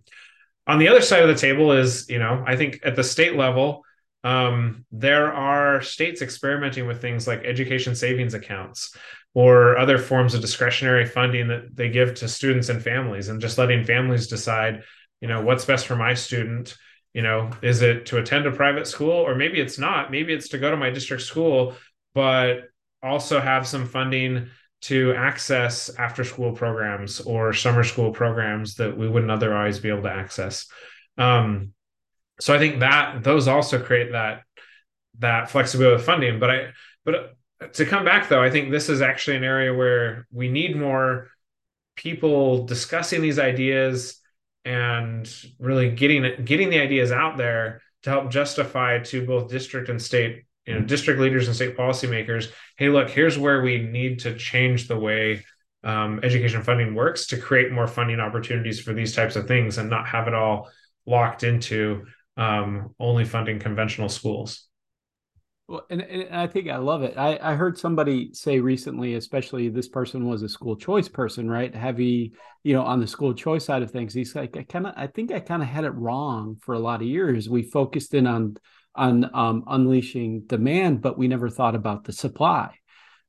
On 0.66 0.80
the 0.80 0.90
other 0.90 1.02
side 1.02 1.24
of 1.24 1.30
the 1.30 1.36
table 1.36 1.72
is, 1.72 2.10
you 2.10 2.20
know, 2.20 2.44
I 2.46 2.58
think 2.58 2.80
at 2.84 2.96
the 2.96 3.04
state 3.04 3.36
level, 3.36 3.84
um, 4.28 4.86
there 4.92 5.32
are 5.32 5.82
states 5.82 6.22
experimenting 6.22 6.86
with 6.86 7.00
things 7.00 7.28
like 7.28 7.46
education 7.46 7.96
savings 7.96 8.34
accounts 8.34 8.94
or 9.34 9.78
other 9.78 9.98
forms 9.98 10.34
of 10.34 10.42
discretionary 10.42 11.06
funding 11.06 11.48
that 11.48 11.74
they 11.74 11.88
give 11.88 12.14
to 12.16 12.28
students 12.28 12.68
and 12.68 12.84
families 12.84 13.30
and 13.30 13.40
just 13.40 13.58
letting 13.58 13.86
families 13.86 14.28
decide 14.28 14.84
you 15.22 15.30
know 15.30 15.42
what's 15.42 15.64
best 15.64 15.88
for 15.88 15.96
my 15.96 16.14
student. 16.14 16.76
You 17.14 17.22
know 17.22 17.52
is 17.62 17.82
it 17.82 18.08
to 18.08 18.18
attend 18.18 18.46
a 18.46 18.52
private 18.52 18.86
school 18.86 19.12
or 19.12 19.34
maybe 19.34 19.62
it's 19.62 19.80
not. 19.80 20.12
Maybe 20.12 20.34
it's 20.34 20.50
to 20.50 20.58
go 20.58 20.72
to 20.72 20.78
my 20.78 20.90
district 20.90 21.24
school 21.24 21.76
but 22.14 22.64
also 23.02 23.40
have 23.40 23.66
some 23.66 23.88
funding 23.88 24.50
to 24.82 25.14
access 25.14 25.90
after 25.98 26.26
school 26.26 26.52
programs 26.52 27.22
or 27.22 27.54
summer 27.54 27.86
school 27.86 28.12
programs 28.12 28.76
that 28.76 28.98
we 28.98 29.08
wouldn't 29.08 29.32
otherwise 29.32 29.80
be 29.80 29.88
able 29.88 30.04
to 30.04 30.12
access. 30.12 30.68
Um, 31.18 31.72
so 32.40 32.54
I 32.54 32.60
think 32.60 32.80
that 32.80 33.24
those 33.24 33.48
also 33.48 33.82
create 33.82 34.12
that 34.12 34.44
that 35.20 35.50
flexibility 35.50 35.96
of 35.96 36.04
funding. 36.04 36.40
But 36.40 36.50
I 36.50 36.68
but 37.04 37.36
to 37.74 37.86
come 37.86 38.06
back 38.06 38.30
though, 38.30 38.42
I 38.42 38.50
think 38.50 38.72
this 38.72 38.90
is 38.90 39.02
actually 39.02 39.38
an 39.38 39.44
area 39.44 39.74
where 39.74 40.28
we 40.32 40.50
need 40.50 40.76
more 40.76 41.30
people 41.96 42.66
discussing 42.66 43.22
these 43.22 43.40
ideas 43.40 44.20
and 44.64 45.30
really 45.60 45.90
getting 45.90 46.46
getting 46.46 46.70
the 46.70 46.80
ideas 46.80 47.12
out 47.12 47.38
there 47.38 47.82
to 48.04 48.10
help 48.10 48.30
justify 48.30 49.00
to 49.00 49.26
both 49.26 49.50
district 49.50 49.90
and 49.90 50.02
state 50.02 50.44
you 50.66 50.74
know 50.74 50.82
district 50.82 51.20
leaders 51.20 51.48
and 51.48 51.56
state 51.56 51.78
policymakers 51.78 52.52
hey 52.78 52.90
look 52.90 53.10
here's 53.10 53.38
where 53.38 53.62
we 53.62 53.82
need 53.82 54.20
to 54.20 54.36
change 54.36 54.88
the 54.88 54.98
way 54.98 55.44
um, 55.84 56.20
education 56.22 56.62
funding 56.62 56.94
works 56.94 57.28
to 57.28 57.38
create 57.38 57.72
more 57.72 57.88
funding 57.88 58.20
opportunities 58.20 58.80
for 58.80 58.94
these 58.94 59.16
types 59.16 59.36
of 59.36 59.48
things 59.48 59.78
and 59.78 59.90
not 59.90 60.08
have 60.08 60.28
it 60.28 60.34
all 60.34 60.70
locked 61.06 61.44
into 61.44 62.06
um, 62.38 62.94
only 63.00 63.26
funding 63.26 63.60
conventional 63.60 64.10
schools. 64.10 64.68
Well, 65.68 65.86
and, 65.90 66.02
and 66.02 66.34
I 66.34 66.48
think 66.48 66.70
I 66.70 66.78
love 66.78 67.04
it. 67.04 67.18
I, 67.18 67.38
I 67.42 67.56
heard 67.56 67.78
somebody 67.78 68.30
say 68.34 68.60
recently, 68.60 69.16
especially 69.16 69.68
this 69.68 69.90
person 69.90 70.26
was 70.26 70.42
a 70.42 70.48
school 70.48 70.78
choice 70.78 71.10
person, 71.10 71.50
right? 71.50 71.76
Heavy, 71.76 72.32
you 72.64 72.74
know, 72.74 72.84
on 72.84 73.02
the 73.02 73.08
school 73.08 73.34
choice 73.34 73.66
side 73.66 73.82
of 73.82 73.92
things. 73.92 74.14
He's 74.14 74.34
like, 74.34 74.56
I 74.56 74.64
kind 74.64 74.88
of, 74.88 74.94
I 74.96 75.08
think 75.08 75.34
I 75.34 75.42
kind 75.42 75.62
of 75.62 75.68
had 75.68 75.84
it 75.84 75.90
wrong 75.90 76.56
for 76.62 76.74
a 76.74 76.80
lot 76.80 77.02
of 77.02 77.08
years. 77.08 77.50
We 77.50 77.64
focused 77.64 78.14
in 78.14 78.28
on 78.28 78.56
on 78.96 79.30
um, 79.34 79.64
unleashing 79.68 80.42
demand, 80.48 81.02
but 81.02 81.18
we 81.18 81.28
never 81.28 81.50
thought 81.50 81.76
about 81.76 82.04
the 82.04 82.12
supply, 82.12 82.74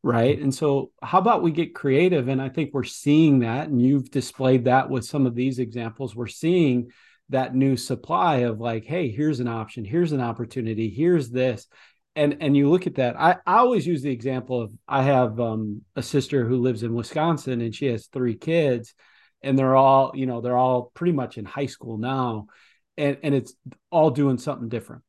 right? 0.02 0.38
And 0.38 0.54
so, 0.54 0.92
how 1.02 1.18
about 1.18 1.42
we 1.42 1.50
get 1.50 1.74
creative? 1.74 2.28
And 2.28 2.40
I 2.40 2.48
think 2.48 2.70
we're 2.72 2.84
seeing 2.84 3.40
that, 3.40 3.68
and 3.68 3.80
you've 3.80 4.10
displayed 4.10 4.64
that 4.64 4.88
with 4.88 5.04
some 5.04 5.26
of 5.26 5.34
these 5.34 5.58
examples. 5.58 6.16
We're 6.16 6.26
seeing 6.26 6.88
that 7.30 7.54
new 7.54 7.76
supply 7.76 8.38
of 8.38 8.60
like 8.60 8.84
hey 8.84 9.10
here's 9.10 9.40
an 9.40 9.48
option 9.48 9.84
here's 9.84 10.12
an 10.12 10.20
opportunity 10.20 10.88
here's 10.90 11.30
this. 11.30 11.66
And 12.16 12.38
and 12.40 12.56
you 12.56 12.68
look 12.68 12.88
at 12.88 12.96
that. 12.96 13.14
I, 13.20 13.36
I 13.46 13.58
always 13.58 13.86
use 13.86 14.02
the 14.02 14.10
example 14.10 14.60
of 14.60 14.72
i 14.88 15.02
have 15.02 15.38
um, 15.38 15.82
a 15.94 16.02
sister 16.02 16.46
who 16.46 16.60
lives 16.60 16.82
in 16.82 16.94
wisconsin 16.94 17.60
and 17.60 17.74
she 17.74 17.86
has 17.86 18.06
three 18.06 18.36
kids 18.36 18.94
and 19.42 19.58
they're 19.58 19.76
all 19.76 20.12
you 20.14 20.26
know 20.26 20.40
they're 20.40 20.56
all 20.56 20.90
pretty 20.94 21.12
much 21.12 21.38
in 21.38 21.44
high 21.44 21.66
school 21.66 21.98
now. 21.98 22.46
And 22.96 23.18
and 23.22 23.34
it's 23.34 23.54
all 23.90 24.10
doing 24.10 24.38
something 24.38 24.68
different 24.68 25.02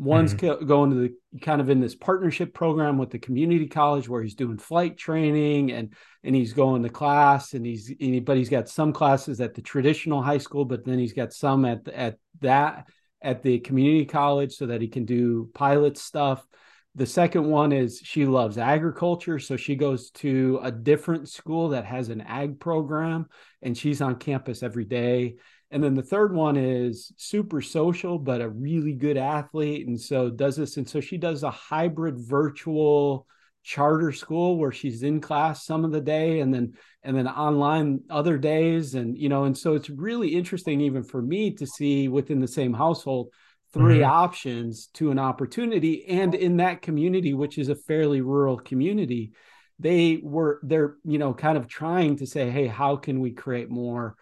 One's 0.00 0.32
mm-hmm. 0.32 0.64
going 0.64 0.90
to 0.92 0.96
the 0.96 1.40
kind 1.40 1.60
of 1.60 1.68
in 1.68 1.78
this 1.78 1.94
partnership 1.94 2.54
program 2.54 2.96
with 2.96 3.10
the 3.10 3.18
community 3.18 3.66
college 3.66 4.08
where 4.08 4.22
he's 4.22 4.34
doing 4.34 4.56
flight 4.56 4.96
training 4.96 5.72
and 5.72 5.92
and 6.24 6.34
he's 6.34 6.54
going 6.54 6.82
to 6.82 6.88
class 6.88 7.52
and 7.52 7.66
he's 7.66 7.92
but 8.22 8.38
he's 8.38 8.48
got 8.48 8.66
some 8.66 8.94
classes 8.94 9.42
at 9.42 9.52
the 9.52 9.60
traditional 9.60 10.22
high 10.22 10.38
school, 10.38 10.64
but 10.64 10.86
then 10.86 10.98
he's 10.98 11.12
got 11.12 11.34
some 11.34 11.66
at 11.66 11.86
at 11.88 12.16
that 12.40 12.88
at 13.20 13.42
the 13.42 13.58
community 13.58 14.06
college 14.06 14.54
so 14.54 14.68
that 14.68 14.80
he 14.80 14.88
can 14.88 15.04
do 15.04 15.50
pilot 15.52 15.98
stuff. 15.98 16.46
The 16.94 17.04
second 17.04 17.44
one 17.44 17.70
is 17.70 18.00
she 18.02 18.24
loves 18.24 18.56
agriculture, 18.56 19.38
so 19.38 19.58
she 19.58 19.76
goes 19.76 20.10
to 20.12 20.60
a 20.62 20.72
different 20.72 21.28
school 21.28 21.68
that 21.68 21.84
has 21.84 22.08
an 22.08 22.22
ag 22.22 22.58
program 22.58 23.26
and 23.60 23.76
she's 23.76 24.00
on 24.00 24.16
campus 24.16 24.62
every 24.62 24.86
day 24.86 25.36
and 25.70 25.82
then 25.82 25.94
the 25.94 26.02
third 26.02 26.34
one 26.34 26.56
is 26.56 27.12
super 27.16 27.60
social, 27.60 28.18
but 28.18 28.40
a 28.40 28.48
really 28.48 28.92
good 28.92 29.16
athlete. 29.16 29.86
And 29.86 30.00
so 30.00 30.28
does 30.28 30.56
this. 30.56 30.76
And 30.76 30.88
so 30.88 31.00
she 31.00 31.16
does 31.16 31.44
a 31.44 31.50
hybrid 31.50 32.18
virtual 32.18 33.26
charter 33.62 34.10
school 34.10 34.56
where 34.56 34.72
she's 34.72 35.02
in 35.02 35.20
class 35.20 35.64
some 35.64 35.84
of 35.84 35.92
the 35.92 36.00
day 36.00 36.40
and 36.40 36.52
then 36.52 36.72
and 37.02 37.16
then 37.16 37.28
online 37.28 38.00
other 38.08 38.38
days 38.38 38.94
and 38.94 39.18
you 39.18 39.28
know 39.28 39.44
and 39.44 39.56
so 39.56 39.74
it's 39.74 39.90
really 39.90 40.28
interesting 40.28 40.80
even 40.80 41.02
for 41.02 41.20
me 41.20 41.50
to 41.50 41.66
see 41.66 42.08
within 42.08 42.40
the 42.40 42.48
same 42.48 42.72
household 42.72 43.28
3 43.74 43.96
mm-hmm. 43.96 44.10
options 44.10 44.86
to 44.94 45.10
an 45.10 45.18
opportunity 45.18 46.06
and 46.06 46.34
in 46.34 46.56
that 46.56 46.80
community 46.80 47.34
which 47.34 47.58
is 47.58 47.68
a 47.68 47.74
fairly 47.74 48.22
rural 48.22 48.56
community 48.56 49.32
they 49.78 50.18
were 50.22 50.58
they're 50.62 50.96
you 51.04 51.18
know 51.18 51.34
kind 51.34 51.58
of 51.58 51.68
trying 51.68 52.16
to 52.16 52.26
say 52.26 52.48
hey 52.48 52.66
how 52.66 52.96
can 52.96 53.20
we 53.20 53.30
create 53.30 53.68
more 53.68 54.16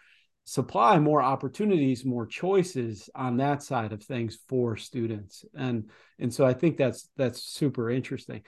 supply 0.48 0.98
more 0.98 1.20
opportunities 1.20 2.06
more 2.06 2.24
choices 2.24 3.10
on 3.14 3.36
that 3.36 3.62
side 3.62 3.92
of 3.92 4.02
things 4.02 4.38
for 4.48 4.78
students. 4.78 5.44
And 5.54 5.90
and 6.18 6.32
so 6.32 6.46
i 6.46 6.54
think 6.54 6.78
that's 6.78 7.10
that's 7.18 7.42
super 7.42 7.90
interesting. 7.90 8.42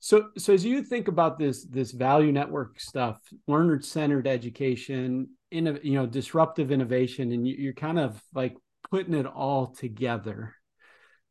So 0.00 0.30
so 0.36 0.52
as 0.52 0.64
you 0.64 0.82
think 0.82 1.06
about 1.06 1.38
this 1.38 1.64
this 1.64 1.92
value 1.92 2.32
network 2.32 2.80
stuff 2.80 3.20
learner 3.46 3.80
centered 3.80 4.26
education 4.26 5.28
in 5.52 5.78
you 5.84 5.92
know 5.92 6.06
disruptive 6.06 6.72
innovation 6.72 7.30
and 7.30 7.46
you, 7.46 7.70
are 7.70 7.74
kind 7.74 8.00
of 8.00 8.20
like 8.34 8.56
putting 8.90 9.14
it 9.14 9.26
all 9.26 9.68
together 9.68 10.52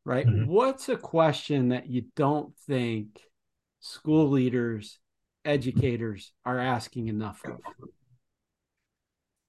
right? 0.04 0.26
Mm-hmm. 0.26 0.46
what's 0.46 0.88
a 0.88 0.96
question 0.96 1.68
that 1.68 1.88
you 1.88 2.04
don't 2.16 2.56
think 2.66 3.20
school 3.80 4.30
leaders 4.30 4.98
educators 5.44 6.32
are 6.44 6.58
asking 6.58 7.08
enough 7.08 7.42
of 7.44 7.60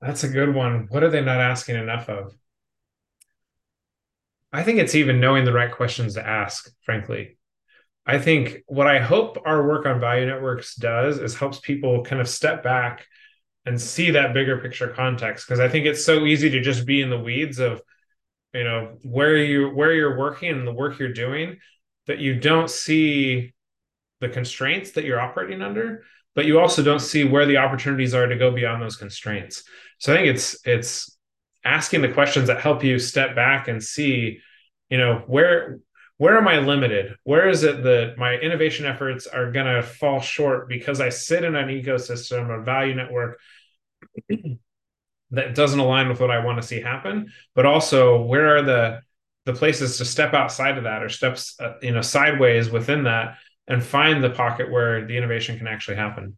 that's 0.01 0.23
a 0.23 0.29
good 0.29 0.53
one. 0.53 0.87
What 0.89 1.03
are 1.03 1.09
they 1.09 1.21
not 1.21 1.39
asking 1.39 1.75
enough 1.75 2.09
of? 2.09 2.33
I 4.53 4.63
think 4.63 4.79
it's 4.79 4.95
even 4.95 5.19
knowing 5.19 5.45
the 5.45 5.53
right 5.53 5.71
questions 5.71 6.13
to 6.13 6.25
ask, 6.25 6.71
frankly. 6.81 7.37
I 8.05 8.19
think 8.19 8.63
what 8.67 8.87
I 8.87 8.99
hope 8.99 9.37
our 9.45 9.67
work 9.67 9.85
on 9.85 9.99
value 9.99 10.25
networks 10.25 10.75
does 10.75 11.19
is 11.19 11.35
helps 11.35 11.59
people 11.59 12.03
kind 12.03 12.21
of 12.21 12.29
step 12.29 12.63
back 12.63 13.05
and 13.65 13.79
see 13.79 14.11
that 14.11 14.33
bigger 14.33 14.59
picture 14.59 14.87
context 14.87 15.45
because 15.45 15.59
I 15.59 15.67
think 15.67 15.85
it's 15.85 16.05
so 16.05 16.25
easy 16.25 16.49
to 16.51 16.61
just 16.61 16.85
be 16.85 17.01
in 17.01 17.09
the 17.09 17.19
weeds 17.19 17.59
of 17.59 17.81
you 18.53 18.63
know 18.63 18.97
where 19.03 19.35
you 19.35 19.69
where 19.69 19.91
you're 19.91 20.17
working 20.17 20.51
and 20.51 20.65
the 20.65 20.73
work 20.73 20.97
you're 20.99 21.11
doing 21.11 21.57
that 22.07 22.19
you 22.19 22.39
don't 22.39 22.69
see 22.69 23.53
the 24.21 24.29
constraints 24.29 24.91
that 24.91 25.03
you're 25.03 25.19
operating 25.19 25.61
under 25.61 26.03
but 26.33 26.45
you 26.45 26.59
also 26.59 26.81
don't 26.81 27.01
see 27.01 27.25
where 27.25 27.45
the 27.45 27.57
opportunities 27.57 28.13
are 28.13 28.27
to 28.27 28.37
go 28.37 28.51
beyond 28.51 28.81
those 28.81 28.95
constraints 28.95 29.63
so 29.97 30.13
I 30.13 30.17
think 30.17 30.27
it's 30.27 30.65
it's 30.65 31.17
asking 31.63 32.01
the 32.01 32.13
questions 32.13 32.47
that 32.47 32.61
help 32.61 32.83
you 32.83 32.99
step 32.99 33.35
back 33.35 33.67
and 33.67 33.83
see, 33.83 34.39
you 34.89 34.97
know, 34.97 35.23
where 35.27 35.79
where 36.17 36.37
am 36.37 36.47
I 36.47 36.59
limited? 36.59 37.15
Where 37.23 37.47
is 37.47 37.63
it 37.63 37.83
that 37.83 38.15
my 38.17 38.35
innovation 38.35 38.85
efforts 38.85 39.27
are 39.27 39.51
going 39.51 39.67
to 39.67 39.83
fall 39.83 40.19
short 40.19 40.67
because 40.67 40.99
I 40.99 41.09
sit 41.09 41.43
in 41.43 41.55
an 41.55 41.67
ecosystem, 41.67 42.49
a 42.49 42.63
value 42.63 42.95
network 42.95 43.39
that 45.31 45.53
doesn't 45.55 45.79
align 45.79 46.09
with 46.09 46.19
what 46.19 46.31
I 46.31 46.43
want 46.43 46.59
to 46.61 46.67
see 46.67 46.81
happen? 46.81 47.31
But 47.53 47.65
also, 47.65 48.21
where 48.23 48.57
are 48.57 48.61
the 48.63 49.01
the 49.45 49.53
places 49.53 49.97
to 49.97 50.05
step 50.05 50.33
outside 50.33 50.77
of 50.77 50.83
that 50.83 51.03
or 51.03 51.09
steps 51.09 51.55
uh, 51.59 51.73
you 51.81 51.91
know 51.91 52.01
sideways 52.01 52.69
within 52.69 53.03
that 53.03 53.37
and 53.67 53.83
find 53.83 54.23
the 54.23 54.29
pocket 54.29 54.71
where 54.71 55.05
the 55.05 55.17
innovation 55.17 55.57
can 55.57 55.67
actually 55.67 55.97
happen? 55.97 56.37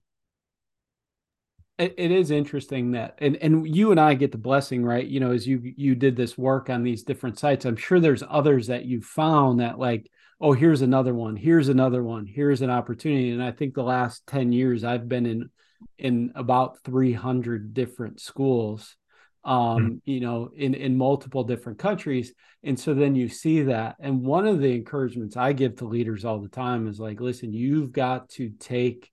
It, 1.80 1.96
it 1.98 2.12
is 2.12 2.30
interesting 2.30 2.92
that 2.92 3.16
and 3.20 3.36
and 3.38 3.76
you 3.76 3.92
and 3.92 4.00
I 4.00 4.14
get 4.14 4.32
the 4.32 4.38
blessing 4.38 4.84
right 4.84 5.06
you 5.06 5.20
know 5.20 5.32
as 5.32 5.48
you 5.48 5.62
you 5.64 5.96
did 5.96 6.16
this 6.16 6.38
work 6.38 6.70
on 6.70 6.84
these 6.84 7.04
different 7.04 7.40
sites 7.40 7.66
I'm 7.66 7.76
sure 7.76 8.00
there's 8.00 8.24
others 8.28 8.68
that 8.68 8.86
you 8.86 9.02
found 9.02 9.60
that 9.60 9.80
like 9.80 10.12
oh 10.40 10.54
here's 10.54 10.82
another 10.82 11.14
one 11.14 11.36
here's 11.36 11.70
another 11.70 12.04
one 12.04 12.26
here's 12.26 12.62
an 12.62 12.70
opportunity 12.70 13.32
and 13.32 13.42
I 13.42 13.52
think 13.52 13.74
the 13.74 13.84
last 13.84 14.28
10 14.28 14.52
years 14.52 14.84
I've 14.84 15.10
been 15.10 15.26
in 15.26 15.50
in 15.98 16.32
about 16.36 16.84
300 16.84 17.74
different 17.74 18.20
schools 18.20 18.96
um, 19.44 19.56
mm-hmm. 19.56 19.96
you 20.06 20.20
know, 20.20 20.52
in 20.56 20.74
in 20.74 20.98
multiple 20.98 21.44
different 21.44 21.80
countries. 21.80 22.34
And 22.64 22.78
so 22.80 22.94
then 22.94 23.16
you 23.16 23.30
see 23.30 23.64
that. 23.64 23.96
And 24.00 24.22
one 24.22 24.46
of 24.46 24.60
the 24.60 24.76
encouragements 24.76 25.38
I 25.38 25.54
give 25.54 25.78
to 25.78 25.86
leaders 25.86 26.26
all 26.26 26.40
the 26.40 26.50
time 26.50 26.88
is 26.88 27.00
like, 27.00 27.22
listen, 27.22 27.54
you've 27.54 27.94
got 27.94 28.30
to 28.32 28.50
take 28.60 29.10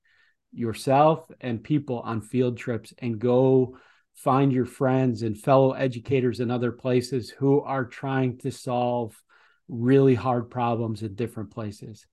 yourself 0.52 1.30
and 1.40 1.62
people 1.62 2.00
on 2.00 2.20
field 2.20 2.56
trips 2.56 2.94
and 2.98 3.18
go 3.18 3.76
find 4.14 4.52
your 4.52 4.64
friends 4.64 5.22
and 5.22 5.38
fellow 5.38 5.72
educators 5.72 6.40
in 6.40 6.50
other 6.50 6.72
places 6.72 7.30
who 7.30 7.60
are 7.60 7.84
trying 7.84 8.38
to 8.38 8.50
solve 8.50 9.20
really 9.68 10.14
hard 10.14 10.50
problems 10.50 11.02
in 11.02 11.14
different 11.14 11.50
places. 11.50 12.06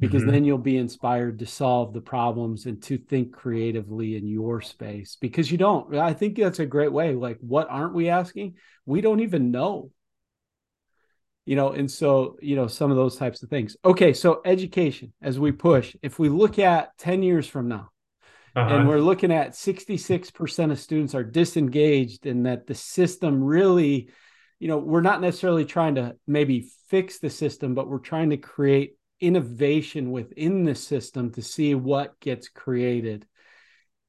Because 0.00 0.22
mm-hmm. 0.22 0.30
then 0.30 0.44
you'll 0.44 0.58
be 0.58 0.76
inspired 0.76 1.40
to 1.40 1.46
solve 1.46 1.92
the 1.92 2.00
problems 2.00 2.66
and 2.66 2.80
to 2.84 2.98
think 2.98 3.32
creatively 3.32 4.16
in 4.16 4.28
your 4.28 4.60
space. 4.60 5.16
Because 5.20 5.50
you 5.50 5.58
don't 5.58 5.92
i 5.96 6.12
think 6.12 6.36
that's 6.36 6.60
a 6.60 6.66
great 6.66 6.92
way. 6.92 7.14
Like 7.14 7.38
what 7.40 7.68
aren't 7.68 7.94
we 7.94 8.08
asking? 8.08 8.54
We 8.86 9.00
don't 9.00 9.20
even 9.20 9.50
know 9.50 9.90
you 11.48 11.56
know 11.56 11.70
and 11.70 11.90
so 11.90 12.36
you 12.42 12.56
know 12.56 12.66
some 12.66 12.90
of 12.90 12.96
those 12.96 13.16
types 13.16 13.42
of 13.42 13.48
things 13.48 13.76
okay 13.84 14.12
so 14.12 14.42
education 14.44 15.12
as 15.22 15.38
we 15.38 15.50
push 15.50 15.96
if 16.02 16.18
we 16.18 16.28
look 16.28 16.58
at 16.58 16.96
10 16.98 17.22
years 17.22 17.46
from 17.46 17.68
now 17.68 17.88
uh-huh. 18.54 18.74
and 18.74 18.88
we're 18.88 19.00
looking 19.00 19.32
at 19.32 19.52
66% 19.52 20.72
of 20.72 20.78
students 20.80 21.14
are 21.14 21.24
disengaged 21.24 22.26
and 22.26 22.44
that 22.44 22.66
the 22.66 22.74
system 22.74 23.42
really 23.42 24.10
you 24.58 24.68
know 24.68 24.78
we're 24.78 25.00
not 25.00 25.22
necessarily 25.22 25.64
trying 25.64 25.94
to 25.94 26.16
maybe 26.26 26.68
fix 26.88 27.18
the 27.18 27.30
system 27.30 27.74
but 27.74 27.88
we're 27.88 27.98
trying 27.98 28.30
to 28.30 28.36
create 28.36 28.98
innovation 29.20 30.10
within 30.10 30.64
the 30.64 30.74
system 30.74 31.32
to 31.32 31.42
see 31.42 31.74
what 31.74 32.18
gets 32.20 32.48
created. 32.48 33.26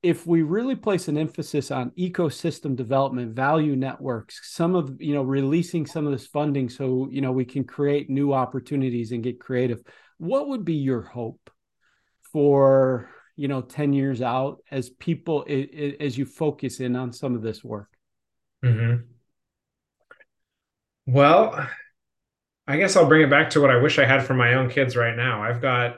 If 0.02 0.26
we 0.26 0.44
really 0.44 0.76
place 0.76 1.10
an 1.10 1.18
emphasis 1.18 1.72
on 1.72 1.92
ecosystem 1.92 2.76
development, 2.76 3.36
value 3.36 3.76
networks, 3.76 4.40
some 4.56 4.76
of 4.76 5.02
you 5.02 5.14
know 5.14 5.24
releasing 5.24 5.86
some 5.86 6.06
of 6.06 6.12
this 6.12 6.28
funding 6.28 6.70
so 6.70 7.08
you 7.12 7.22
know 7.22 7.32
we 7.32 7.46
can 7.46 7.66
create 7.66 8.10
new 8.10 8.34
opportunities 8.34 9.12
and 9.12 9.24
get 9.24 9.40
creative, 9.40 9.82
what 10.18 10.48
would 10.48 10.64
be 10.64 10.76
your 10.76 11.02
hope 11.02 11.50
for 12.32 13.10
you 13.36 13.48
know 13.48 13.62
10 13.62 13.94
years 13.94 14.22
out 14.22 14.60
as 14.72 14.90
people 14.90 15.46
as 16.00 16.18
you 16.18 16.26
focus 16.26 16.80
in 16.80 16.96
on 16.96 17.12
some 17.12 17.36
of 17.36 17.42
this 17.42 17.64
work? 17.64 17.90
Mm-hmm. 18.64 19.04
Well, 21.08 21.68
I 22.68 22.78
guess 22.78 22.96
I'll 22.96 23.08
bring 23.08 23.24
it 23.24 23.30
back 23.32 23.50
to 23.52 23.62
what 23.62 23.72
I 23.72 23.82
wish 23.82 23.98
I 23.98 24.06
had 24.06 24.24
for 24.24 24.36
my 24.36 24.54
own 24.54 24.70
kids 24.70 24.96
right 24.96 25.16
now. 25.16 25.42
I've 25.42 25.62
got 25.62 25.98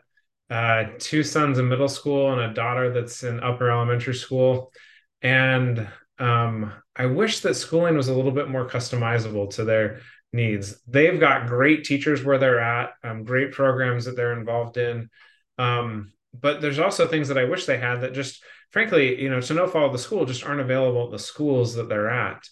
uh, 0.51 0.83
two 0.99 1.23
sons 1.23 1.57
in 1.57 1.69
middle 1.69 1.87
school 1.87 2.33
and 2.33 2.41
a 2.41 2.53
daughter 2.53 2.91
that's 2.91 3.23
in 3.23 3.39
upper 3.39 3.71
elementary 3.71 4.13
school. 4.13 4.73
And 5.21 5.87
um, 6.19 6.73
I 6.93 7.05
wish 7.05 7.39
that 7.39 7.55
schooling 7.55 7.95
was 7.95 8.09
a 8.09 8.13
little 8.13 8.31
bit 8.31 8.49
more 8.49 8.67
customizable 8.67 9.49
to 9.55 9.63
their 9.63 10.01
needs. 10.33 10.81
They've 10.85 11.19
got 11.19 11.47
great 11.47 11.85
teachers 11.85 12.23
where 12.23 12.37
they're 12.37 12.59
at, 12.59 12.91
um, 13.01 13.23
great 13.23 13.53
programs 13.53 14.05
that 14.05 14.17
they're 14.17 14.37
involved 14.37 14.75
in. 14.75 15.09
Um, 15.57 16.11
but 16.37 16.59
there's 16.59 16.79
also 16.79 17.07
things 17.07 17.29
that 17.29 17.37
I 17.37 17.45
wish 17.45 17.65
they 17.65 17.77
had 17.77 18.01
that 18.01 18.13
just, 18.13 18.43
frankly, 18.71 19.21
you 19.21 19.29
know, 19.29 19.39
to 19.39 19.53
no 19.53 19.67
fault 19.67 19.87
of 19.87 19.91
the 19.93 19.99
school, 19.99 20.25
just 20.25 20.45
aren't 20.45 20.61
available 20.61 21.05
at 21.05 21.11
the 21.11 21.19
schools 21.19 21.75
that 21.75 21.87
they're 21.87 22.09
at. 22.09 22.43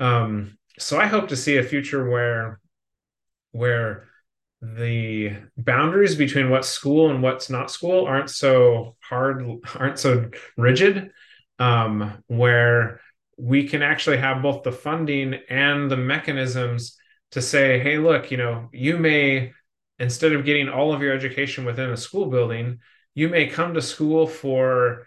Um, 0.00 0.58
so 0.78 0.98
I 0.98 1.06
hope 1.06 1.28
to 1.28 1.36
see 1.36 1.58
a 1.58 1.62
future 1.62 2.08
where 2.10 2.60
where 3.52 4.08
the 4.74 5.36
boundaries 5.56 6.14
between 6.14 6.50
what's 6.50 6.68
school 6.68 7.10
and 7.10 7.22
what's 7.22 7.50
not 7.50 7.70
school 7.70 8.06
aren't 8.06 8.30
so 8.30 8.96
hard, 9.00 9.46
aren't 9.74 9.98
so 9.98 10.30
rigid, 10.56 11.10
um, 11.58 12.22
where 12.26 13.00
we 13.38 13.68
can 13.68 13.82
actually 13.82 14.16
have 14.16 14.42
both 14.42 14.62
the 14.62 14.72
funding 14.72 15.34
and 15.48 15.90
the 15.90 15.96
mechanisms 15.96 16.96
to 17.32 17.42
say, 17.42 17.78
hey, 17.78 17.98
look, 17.98 18.30
you 18.30 18.36
know, 18.36 18.68
you 18.72 18.96
may, 18.96 19.52
instead 19.98 20.32
of 20.32 20.44
getting 20.44 20.68
all 20.68 20.92
of 20.92 21.02
your 21.02 21.12
education 21.12 21.64
within 21.64 21.90
a 21.90 21.96
school 21.96 22.26
building, 22.26 22.78
you 23.14 23.28
may 23.28 23.46
come 23.46 23.74
to 23.74 23.82
school 23.82 24.26
for 24.26 25.06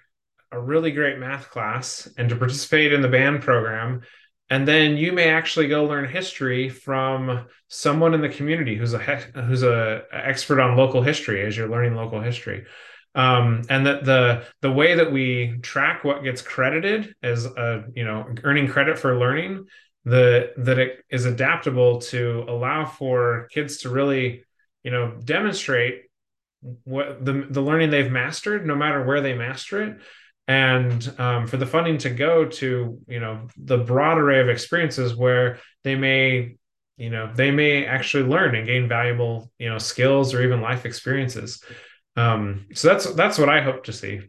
a 0.52 0.60
really 0.60 0.92
great 0.92 1.20
math 1.20 1.50
class 1.50 2.08
and 2.18 2.30
to 2.30 2.36
participate 2.36 2.94
in 2.94 3.02
the 3.02 3.08
band 3.08 3.42
program 3.42 4.02
and 4.50 4.68
then 4.68 4.98
you 4.98 5.12
may 5.12 5.30
actually 5.30 5.68
go 5.68 5.86
learn 5.86 6.06
history 6.06 6.70
from 6.70 7.46
someone 7.68 8.14
in 8.14 8.22
the 8.22 8.30
community 8.30 8.76
who's 8.76 8.94
a 8.94 8.98
who's 8.98 9.64
a, 9.64 10.04
expert 10.12 10.60
on 10.60 10.76
local 10.76 11.02
history 11.02 11.46
as 11.46 11.56
you're 11.56 11.70
learning 11.70 11.96
local 11.96 12.20
history. 12.20 12.66
Um, 13.16 13.64
and 13.70 13.86
that 13.86 14.06
the 14.06 14.46
the 14.62 14.72
way 14.72 14.96
that 14.96 15.12
we 15.12 15.60
track 15.62 16.04
what 16.04 16.24
gets 16.24 16.42
credited 16.42 17.16
as 17.22 17.46
a 17.46 17.86
you 17.94 18.06
know 18.06 18.28
earning 18.44 18.68
credit 18.68 18.98
for 18.98 19.18
learning 19.18 19.66
the 20.06 20.54
that 20.58 20.80
it 20.80 21.04
is 21.10 21.26
adaptable 21.26 22.00
to 22.00 22.46
allow 22.48 22.86
for 22.86 23.48
kids 23.52 23.78
to 23.80 23.90
really 23.90 24.44
you 24.84 24.92
know 24.92 25.18
demonstrate 25.24 26.04
what 26.84 27.24
the 27.24 27.48
the 27.50 27.62
learning 27.62 27.90
they've 27.90 28.12
mastered 28.12 28.66
no 28.66 28.76
matter 28.76 29.04
where 29.04 29.22
they 29.22 29.34
master 29.34 29.84
it 29.84 29.98
and 30.50 31.14
um, 31.20 31.46
for 31.46 31.58
the 31.58 31.66
funding 31.66 32.00
to 32.00 32.10
go 32.10 32.44
to 32.44 33.00
you 33.08 33.20
know 33.20 33.48
the 33.56 33.78
broad 33.78 34.18
array 34.18 34.42
of 34.42 34.50
experiences 34.50 35.16
where 35.16 35.60
they 35.84 35.94
may 35.94 36.56
you 36.98 37.12
know 37.12 37.32
they 37.32 37.52
may 37.52 37.86
actually 37.86 38.24
learn 38.24 38.56
and 38.56 38.66
gain 38.66 38.90
valuable 38.90 39.52
you 39.60 39.70
know 39.70 39.78
skills 39.78 40.34
or 40.34 40.42
even 40.42 40.60
life 40.60 40.86
experiences. 40.86 41.64
Um, 42.16 42.66
so 42.74 42.88
that's 42.90 43.14
that's 43.14 43.38
what 43.38 43.48
i 43.48 43.62
hope 43.62 43.86
to 43.86 43.94
see. 43.94 44.22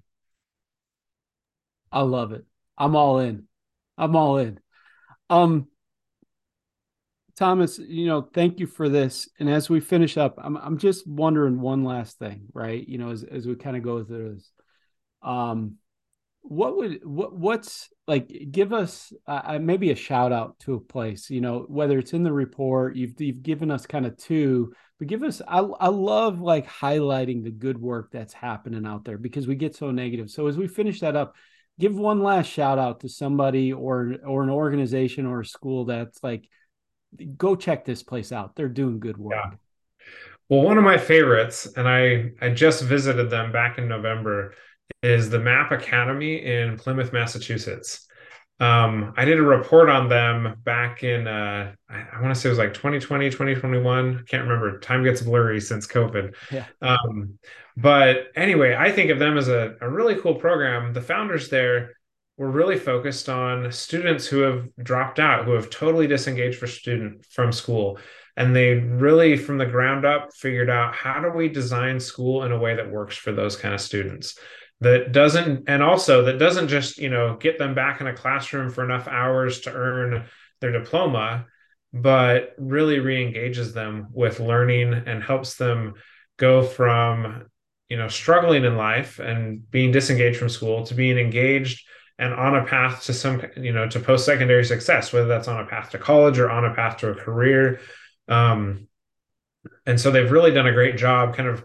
I 1.91 2.03
love 2.03 2.33
it. 2.33 2.45
I'm 2.77 2.95
all 2.95 3.19
in. 3.19 3.49
I'm 3.97 4.15
all 4.15 4.37
in. 4.37 4.61
Um 5.31 5.67
thomas 7.35 7.79
you 7.79 8.05
know 8.05 8.21
thank 8.21 8.61
you 8.61 8.67
for 8.67 8.91
this. 8.91 9.27
And 9.39 9.49
as 9.49 9.71
we 9.71 9.81
finish 9.81 10.19
up 10.19 10.35
i'm, 10.37 10.59
I'm 10.59 10.77
just 10.77 11.07
wondering 11.07 11.63
one 11.63 11.83
last 11.83 12.19
thing 12.19 12.49
right? 12.53 12.87
You 12.87 12.99
know 12.99 13.11
as, 13.11 13.25
as 13.25 13.47
we 13.47 13.55
kind 13.55 13.79
of 13.79 13.83
go 13.83 14.05
through 14.05 14.35
this. 14.35 14.51
Um 15.23 15.79
what 16.43 16.77
would 16.77 17.01
what 17.05 17.35
what's 17.35 17.91
like 18.07 18.49
give 18.51 18.73
us 18.73 19.13
uh, 19.27 19.59
maybe 19.61 19.91
a 19.91 19.95
shout 19.95 20.33
out 20.33 20.59
to 20.59 20.75
a 20.75 20.81
place 20.81 21.31
you 21.31 21.41
know 21.41 21.67
whether 21.69 21.99
it's 21.99 22.15
in 22.15 22.23
the 22.23 22.33
report 22.33 22.97
you've 22.97 23.21
you've 23.21 23.43
given 23.43 23.71
us 23.71 23.87
kind 23.87 24.07
of 24.07 24.17
two 24.17 24.73
but 24.99 25.09
give 25.09 25.23
us 25.23 25.41
I, 25.47 25.61
I 25.61 25.89
love 25.89 26.41
like 26.41 26.69
highlighting 26.69 27.43
the 27.43 27.51
good 27.51 27.81
work 27.81 28.11
that's 28.13 28.35
happening 28.35 28.87
out 28.87 29.05
there 29.05 29.17
because 29.17 29.47
we 29.47 29.55
get 29.55 29.75
so 29.75 29.91
negative. 29.91 30.31
So 30.31 30.47
as 30.47 30.59
we 30.59 30.69
finish 30.69 31.01
that 31.01 31.17
up 31.17 31.37
give 31.79 31.97
one 31.97 32.23
last 32.23 32.47
shout 32.47 32.79
out 32.79 33.01
to 33.01 33.09
somebody 33.09 33.73
or 33.73 34.17
or 34.27 34.43
an 34.43 34.51
organization 34.51 35.27
or 35.27 35.41
a 35.41 35.47
school 35.47 35.87
that's 35.87 36.23
like 36.23 36.49
go 37.37 37.57
check 37.57 37.85
this 37.85 38.03
place 38.03 38.31
out. 38.31 38.55
They're 38.55 38.69
doing 38.69 39.01
good 39.01 39.17
work. 39.17 39.37
Yeah. 39.37 39.57
well 40.49 40.63
one 40.63 40.79
of 40.79 40.85
my 40.85 40.99
favorites 40.99 41.67
and 41.77 41.89
i 41.89 42.31
i 42.41 42.49
just 42.51 42.83
visited 42.85 43.31
them 43.31 43.53
back 43.53 43.79
in 43.79 43.89
november 43.89 44.55
is 45.03 45.31
the 45.31 45.39
Map 45.39 45.73
Academy 45.73 46.45
in 46.45 46.77
Plymouth, 46.77 47.13
Massachusetts. 47.13 48.07
Um, 48.61 49.15
I 49.17 49.25
did 49.25 49.39
a 49.39 49.43
report 49.43 49.89
on 49.89 50.11
them 50.11 50.57
back 50.65 51.03
in, 51.03 51.27
uh, 51.27 51.73
I, 51.89 52.05
I 52.13 52.21
want 52.21 52.35
to 52.35 52.39
say 52.39 52.51
it 52.51 52.53
was 52.53 52.59
like 52.59 52.75
2020, 52.75 53.31
2021. 53.31 54.19
I 54.19 54.23
can't 54.31 54.43
remember. 54.43 54.79
Time 54.81 55.03
gets 55.03 55.23
blurry 55.23 55.61
since 55.61 55.87
COVID. 55.87 56.35
Yeah. 56.53 56.67
Um, 56.83 57.39
but 57.79 58.27
anyway, 58.37 58.77
I 58.79 58.93
think 58.93 59.11
of 59.11 59.19
them 59.19 59.39
as 59.39 59.49
a, 59.49 59.77
a 59.81 59.89
really 59.89 60.17
cool 60.17 60.35
program. 60.35 60.93
The 60.93 61.01
founders 61.01 61.49
there 61.49 61.95
were 62.37 62.51
really 62.51 62.79
focused 62.79 63.31
on 63.31 63.73
students 63.73 64.27
who 64.27 64.41
have 64.41 64.69
dropped 64.83 65.19
out, 65.19 65.47
who 65.47 65.53
have 65.53 65.71
totally 65.71 66.07
disengaged 66.07 66.59
for 66.59 66.67
student 66.67 67.25
from 67.25 67.53
school. 67.53 67.99
And 68.37 68.55
they 68.55 68.75
really, 68.75 69.39
from 69.39 69.57
the 69.57 69.67
ground 69.67 70.05
up, 70.05 70.35
figured 70.35 70.69
out 70.69 70.95
how 70.95 71.21
do 71.21 71.31
we 71.31 71.49
design 71.49 71.99
school 71.99 72.45
in 72.45 72.53
a 72.53 72.59
way 72.59 72.77
that 72.77 72.91
works 72.91 73.17
for 73.17 73.33
those 73.33 73.57
kind 73.57 73.75
of 73.75 73.81
students 73.81 74.39
that 74.81 75.13
doesn't 75.13 75.65
and 75.69 75.83
also 75.83 76.25
that 76.25 76.39
doesn't 76.39 76.69
just 76.69 76.99
you 76.99 77.11
know 77.11 77.37
get 77.37 77.59
them 77.59 77.75
back 77.75 78.01
in 78.01 78.07
a 78.07 78.15
classroom 78.15 78.71
for 78.71 78.85
enough 78.85 79.09
hours 79.09 79.61
to 79.61 79.73
earn 79.73 80.25
their 80.61 80.73
diploma 80.73 81.47
but 81.93 82.55
really 82.57 83.01
re-engages 83.01 83.73
them 83.73 84.07
with 84.13 84.39
learning 84.39 84.95
and 84.95 85.23
helps 85.23 85.57
them 85.57 85.95
go 86.37 86.63
from 86.63 87.45
you 87.89 87.97
know 87.97 88.09
struggling 88.09 88.65
in 88.65 88.77
life 88.77 89.19
and 89.19 89.71
being 89.71 89.91
disengaged 89.91 90.39
from 90.39 90.49
school 90.49 90.87
to 90.87 90.95
being 90.95 91.19
engaged 91.19 91.85
and 92.21 92.35
on 92.35 92.55
a 92.55 92.65
path 92.65 93.05
to 93.05 93.15
some 93.15 93.43
you 93.57 93.73
know 93.73 93.89
to 93.89 93.99
post-secondary 93.99 94.65
success 94.65 95.13
whether 95.13 95.27
that's 95.27 95.49
on 95.49 95.61
a 95.61 95.67
path 95.67 95.91
to 95.91 95.99
college 95.99 96.39
or 96.39 96.51
on 96.51 96.65
a 96.65 96.75
path 96.75 96.99
to 96.99 97.09
a 97.09 97.15
career. 97.15 97.81
Um, 98.29 98.87
and 99.85 100.01
so 100.01 100.11
they've 100.11 100.31
really 100.31 100.53
done 100.53 100.67
a 100.67 100.73
great 100.73 100.97
job 100.97 101.35
kind 101.35 101.49
of 101.49 101.65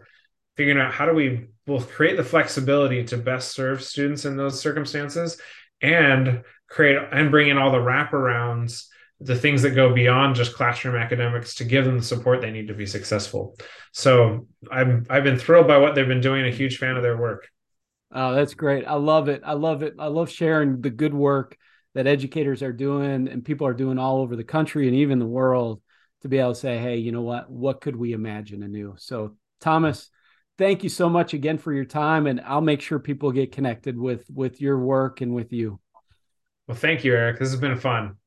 figuring 0.56 0.80
out 0.80 0.94
how 0.94 1.06
do 1.06 1.14
we 1.14 1.48
both 1.66 1.92
create 1.92 2.18
the 2.18 2.24
flexibility 2.24 3.04
to 3.04 3.18
best 3.18 3.52
serve 3.52 3.84
students 3.84 4.26
in 4.26 4.38
those 4.38 4.60
circumstances 4.60 5.40
and 5.82 6.44
create 6.70 6.98
and 7.12 7.32
bring 7.32 7.50
in 7.50 7.58
all 7.58 7.72
the 7.72 7.78
wraparounds 7.78 8.86
the 9.22 9.36
things 9.36 9.62
that 9.62 9.72
go 9.72 9.94
beyond 9.94 10.36
just 10.36 10.56
classroom 10.56 10.96
academics 10.96 11.56
to 11.56 11.64
give 11.64 11.86
them 11.86 11.98
the 11.98 12.04
support 12.04 12.42
they 12.42 12.52
need 12.52 12.68
to 12.68 12.74
be 12.74 12.86
successful. 12.86 13.58
So 13.92 14.48
i'm 14.72 15.06
i've 15.10 15.24
been 15.24 15.40
thrilled 15.40 15.68
by 15.68 15.78
what 15.78 15.96
they've 15.96 16.08
been 16.08 16.22
doing 16.22 16.46
a 16.46 16.52
huge 16.52 16.78
fan 16.78 16.98
of 16.98 17.04
their 17.04 17.18
work. 17.18 17.48
Oh 18.12 18.34
that's 18.34 18.54
great. 18.54 18.86
I 18.86 18.96
love 18.96 19.30
it. 19.30 19.42
I 19.46 19.54
love 19.54 19.84
it. 19.84 19.96
I 20.00 20.08
love 20.08 20.30
sharing 20.30 20.82
the 20.82 20.90
good 20.90 21.14
work 21.14 21.58
that 21.96 22.08
educators 22.08 22.62
are 22.62 22.74
doing 22.74 23.28
and 23.28 23.44
people 23.44 23.66
are 23.68 23.74
doing 23.74 23.98
all 23.98 24.20
over 24.20 24.36
the 24.36 24.44
country 24.44 24.88
and 24.88 24.98
even 24.98 25.18
the 25.18 25.26
world 25.26 25.82
to 26.22 26.30
be 26.30 26.38
able 26.38 26.54
to 26.54 26.60
say, 26.60 26.78
hey, 26.78 26.98
you 26.98 27.12
know 27.12 27.22
what? 27.22 27.50
What 27.50 27.82
could 27.82 27.96
we 27.96 28.14
imagine 28.14 28.64
anew? 28.64 28.96
So, 28.98 29.38
Thomas, 29.62 30.10
thank 30.58 30.84
you 30.84 30.90
so 30.90 31.10
much 31.10 31.34
again 31.34 31.58
for 31.58 31.74
your 31.74 31.86
time, 31.86 32.28
and 32.28 32.42
I'll 32.42 32.62
make 32.62 32.82
sure 32.82 33.00
people 33.00 33.32
get 33.32 33.52
connected 33.52 33.98
with 33.98 34.30
with 34.30 34.62
your 34.62 34.80
work 34.80 35.22
and 35.22 35.34
with 35.34 35.54
you. 35.54 35.80
Well, 36.68 36.78
thank 36.78 37.04
you, 37.04 37.14
Eric. 37.14 37.40
This 37.40 37.52
has 37.52 37.60
been 37.60 37.78
fun. 37.78 38.18